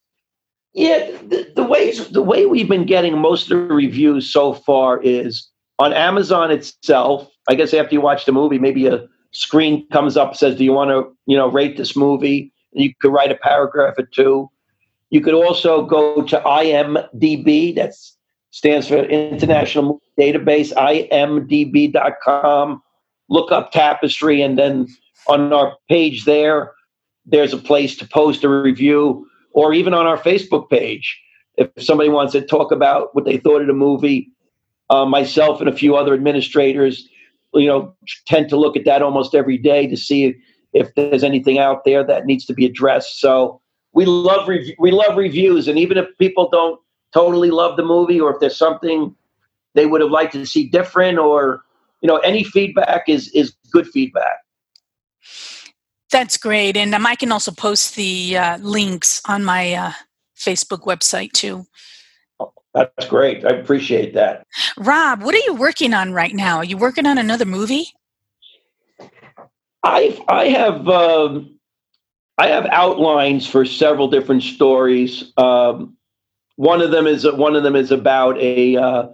[0.77, 5.01] Yeah, the, the ways the way we've been getting most of the reviews so far
[5.03, 7.31] is on Amazon itself.
[7.49, 10.75] I guess after you watch the movie, maybe a screen comes up says, "Do you
[10.75, 14.51] want to you know rate this movie?" You could write a paragraph or two.
[15.09, 17.75] You could also go to IMDb.
[17.75, 17.95] That
[18.51, 20.75] stands for International Database.
[20.75, 22.03] IMDb.com.
[23.31, 24.89] Look up Tapestry, and then
[25.27, 26.73] on our page there,
[27.25, 29.27] there's a place to post a review,
[29.57, 31.19] or even on our Facebook page.
[31.57, 34.31] If somebody wants to talk about what they thought of the movie,
[34.91, 37.09] uh, myself and a few other administrators,
[37.55, 37.97] you know,
[38.27, 40.37] tend to look at that almost every day to see
[40.75, 43.19] if there's anything out there that needs to be addressed.
[43.19, 43.63] So
[43.95, 46.79] we love rev- we love reviews, and even if people don't
[47.15, 49.17] totally love the movie, or if there's something
[49.75, 51.65] they would have liked to see different, or
[52.03, 54.37] you know, any feedback is is good feedback.
[56.11, 59.93] That's great, and um, I can also post the uh, links on my uh,
[60.37, 61.67] Facebook website too.
[62.75, 63.45] That's great.
[63.45, 64.47] I appreciate that.
[64.77, 66.59] Rob, what are you working on right now?
[66.59, 67.87] Are you working on another movie?
[69.83, 71.59] I I have um,
[72.39, 75.33] I have outlines for several different stories.
[75.37, 75.97] Um,
[76.57, 79.09] one of them is one of them is about a uh,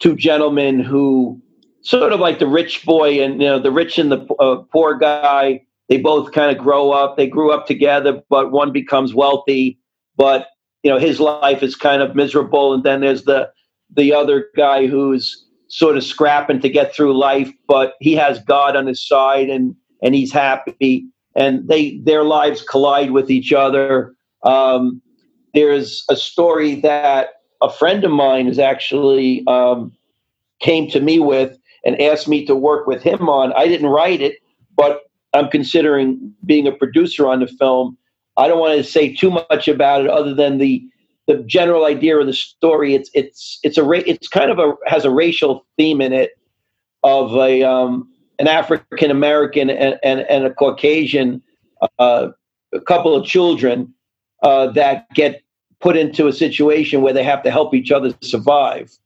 [0.00, 1.40] two gentlemen who
[1.82, 4.96] sort of like the rich boy and you know the rich and the uh, poor
[4.96, 5.64] guy.
[5.88, 7.16] They both kind of grow up.
[7.16, 9.78] They grew up together, but one becomes wealthy,
[10.16, 10.48] but
[10.82, 12.72] you know his life is kind of miserable.
[12.72, 13.50] And then there's the
[13.94, 18.76] the other guy who's sort of scrapping to get through life, but he has God
[18.76, 24.14] on his side and and he's happy and they their lives collide with each other
[24.42, 25.00] um,
[25.54, 27.28] there's a story that
[27.62, 29.92] a friend of mine is actually um,
[30.60, 34.20] came to me with and asked me to work with him on i didn't write
[34.20, 34.36] it
[34.76, 35.02] but
[35.34, 37.96] i'm considering being a producer on the film.
[38.36, 40.84] I don't want to say too much about it other than the
[41.26, 42.94] the general idea of the story.
[42.94, 46.32] It's it's it's a it's kind of a has a racial theme in it
[47.02, 48.08] of a um,
[48.38, 51.42] an African American and, and, and, a Caucasian
[51.98, 52.28] uh,
[52.72, 53.92] a couple of children
[54.42, 55.42] uh, that get
[55.80, 58.98] put into a situation where they have to help each other survive,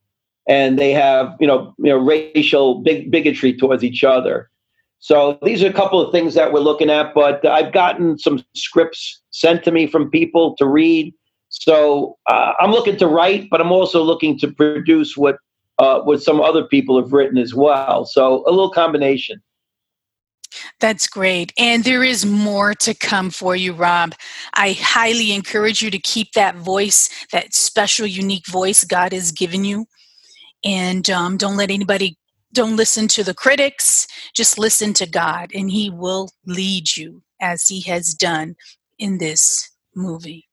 [0.49, 4.49] and they have you know you know racial big bigotry towards each other.
[5.01, 8.45] So these are a couple of things that we're looking at, but I've gotten some
[8.55, 11.15] scripts sent to me from people to read.
[11.51, 15.37] So uh, I'm looking to write, but I'm also looking to produce what
[15.79, 18.05] uh, what some other people have written as well.
[18.05, 19.41] So a little combination.
[20.81, 21.53] That's great.
[21.59, 24.15] And there is more to come for you, Rob.
[24.55, 29.65] I highly encourage you to keep that voice, that special, unique voice God has given
[29.65, 29.87] you.
[30.65, 32.17] And um, don't let anybody,
[32.53, 34.07] don't listen to the critics.
[34.35, 38.57] Just listen to God, and He will lead you as He has done
[38.99, 40.49] in this movie.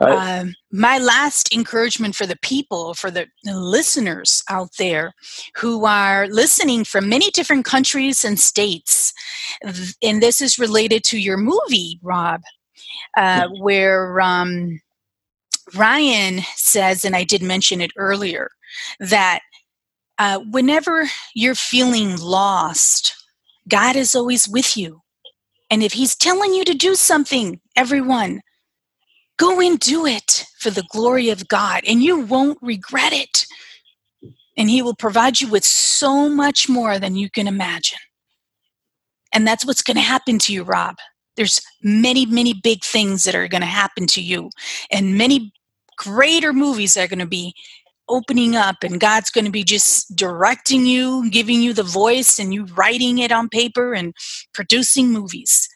[0.00, 5.12] Um, my last encouragement for the people, for the, the listeners out there
[5.56, 9.12] who are listening from many different countries and states,
[10.02, 12.40] and this is related to your movie, Rob,
[13.16, 14.80] uh, where um,
[15.74, 18.50] Ryan says, and I did mention it earlier,
[19.00, 19.40] that
[20.18, 23.14] uh, whenever you're feeling lost,
[23.68, 25.00] God is always with you.
[25.70, 28.40] And if He's telling you to do something, everyone,
[29.42, 33.46] Go and do it for the glory of God, and you won't regret it.
[34.56, 37.98] And He will provide you with so much more than you can imagine.
[39.32, 40.96] And that's what's going to happen to you, Rob.
[41.36, 44.50] There's many, many big things that are going to happen to you,
[44.90, 45.52] and many
[45.96, 47.54] greater movies are going to be
[48.08, 52.52] opening up and God's going to be just directing you, giving you the voice and
[52.52, 54.14] you writing it on paper and
[54.52, 55.68] producing movies.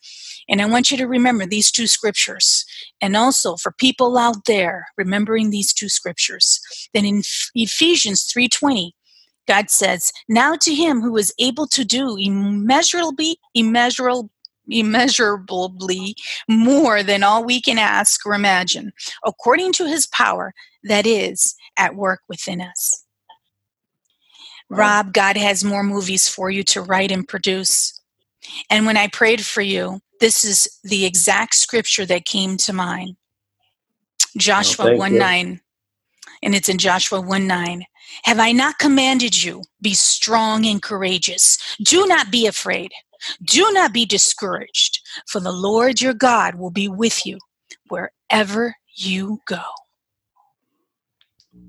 [0.48, 2.64] And I want you to remember these two scriptures.
[3.00, 6.60] And also for people out there remembering these two scriptures.
[6.94, 7.22] Then in
[7.54, 8.94] Ephesians 3:20,
[9.48, 14.30] God says, "Now to him who is able to do immeasurably immeasurable
[14.68, 16.16] immeasurably
[16.48, 18.92] more than all we can ask or imagine,
[19.24, 20.52] according to his power
[20.82, 23.04] that is at work within us."
[24.68, 28.00] Rob, God has more movies for you to write and produce.
[28.70, 33.16] And when I prayed for you, this is the exact scripture that came to mind.
[34.36, 35.18] Joshua oh, 1 you.
[35.18, 35.60] 9.
[36.42, 37.84] And it's in Joshua 1 9.
[38.24, 39.62] Have I not commanded you?
[39.80, 41.58] Be strong and courageous.
[41.82, 42.92] Do not be afraid.
[43.42, 47.38] Do not be discouraged, for the Lord your God will be with you
[47.88, 49.62] wherever you go.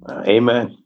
[0.07, 0.77] Uh, amen.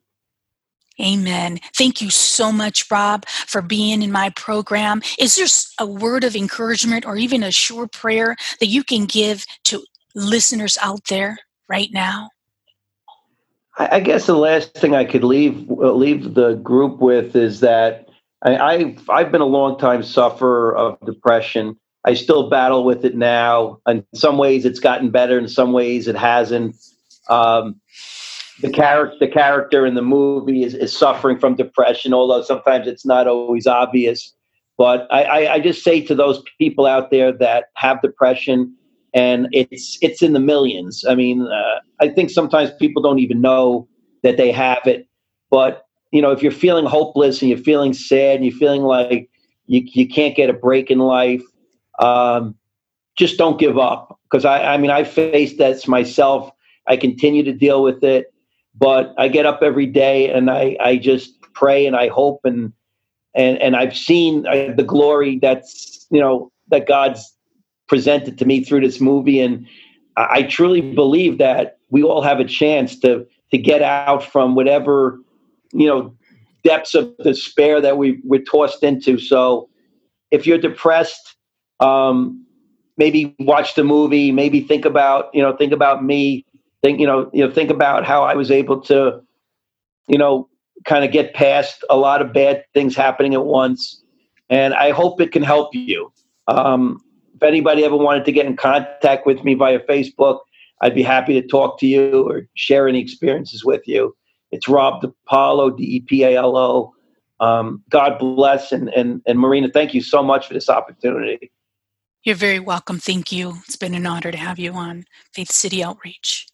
[1.00, 1.60] Amen.
[1.76, 5.02] Thank you so much, Rob, for being in my program.
[5.18, 5.48] Is there
[5.80, 10.78] a word of encouragement or even a short prayer that you can give to listeners
[10.82, 12.30] out there right now?
[13.78, 18.10] I guess the last thing I could leave uh, leave the group with is that
[18.44, 21.78] I, have I've been a long time sufferer of depression.
[22.06, 23.80] I still battle with it now.
[23.88, 25.40] In some ways, it's gotten better.
[25.40, 26.76] In some ways, it hasn't.
[27.30, 27.81] Um,
[28.62, 33.06] the character the character in the movie is, is suffering from depression, although sometimes it's
[33.06, 34.34] not always obvious.
[34.78, 38.76] But I, I, I just say to those people out there that have depression,
[39.14, 41.04] and it's it's in the millions.
[41.08, 43.88] I mean, uh, I think sometimes people don't even know
[44.24, 45.08] that they have it.
[45.50, 49.30] But you know, if you're feeling hopeless and you're feeling sad and you're feeling like
[49.68, 51.44] you, you can't get a break in life,
[52.00, 52.56] um,
[53.18, 54.20] just don't give up.
[54.30, 56.52] Because I, I mean, I faced that myself.
[56.88, 58.31] I continue to deal with it.
[58.82, 62.74] But I get up every day and I, I just pray and I hope and
[63.36, 67.34] and and I've seen uh, the glory that's you know that God's
[67.88, 69.68] presented to me through this movie, and
[70.18, 74.56] I, I truly believe that we all have a chance to to get out from
[74.56, 75.20] whatever
[75.72, 76.16] you know
[76.64, 79.20] depths of despair that we we're tossed into.
[79.20, 79.70] So
[80.32, 81.36] if you're depressed,
[81.80, 82.46] um,
[82.98, 86.46] maybe watch the movie, maybe think about you know think about me
[86.82, 89.22] think you know you know think about how I was able to
[90.08, 90.50] you know
[90.86, 94.02] kind of get past a lot of bad things happening at once
[94.52, 96.12] and I hope it can help you.
[96.48, 97.02] Um,
[97.34, 100.42] if anybody ever wanted to get in contact with me via Facebook,
[100.82, 104.16] I'd be happy to talk to you or share any experiences with you.
[104.52, 106.94] It's Rob DePalo, D E P A L O.
[107.40, 111.52] Um, God bless and, and and Marina, thank you so much for this opportunity.
[112.24, 113.00] You're very welcome.
[113.00, 113.56] Thank you.
[113.66, 116.48] It's been an honor to have you on Faith City Outreach.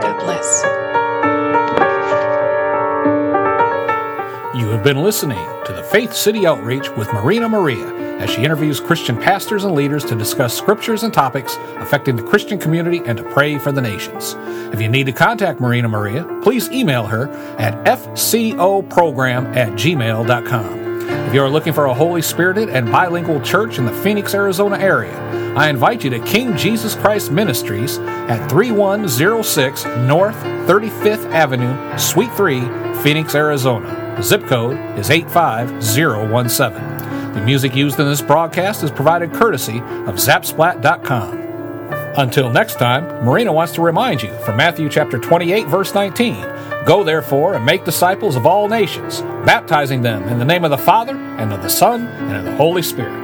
[0.00, 0.64] God bless.
[4.56, 8.80] You have been listening to the Faith City Outreach with Marina Maria as she interviews
[8.80, 13.24] Christian pastors and leaders to discuss scriptures and topics affecting the Christian community and to
[13.24, 14.36] pray for the nations.
[14.72, 17.28] If you need to contact Marina Maria, please email her
[17.58, 20.83] at fcoprogram at gmail.com.
[21.08, 24.78] If you are looking for a Holy Spirited and bilingual church in the Phoenix, Arizona
[24.78, 25.16] area,
[25.56, 30.36] I invite you to King Jesus Christ Ministries at 3106 North
[30.66, 32.60] 35th Avenue, Suite 3,
[33.02, 34.14] Phoenix, Arizona.
[34.16, 37.34] The zip code is 85017.
[37.34, 41.40] The music used in this broadcast is provided courtesy of Zapsplat.com.
[42.16, 46.53] Until next time, Marina wants to remind you from Matthew chapter 28, verse 19
[46.84, 50.78] Go therefore and make disciples of all nations, baptizing them in the name of the
[50.78, 53.23] Father, and of the Son, and of the Holy Spirit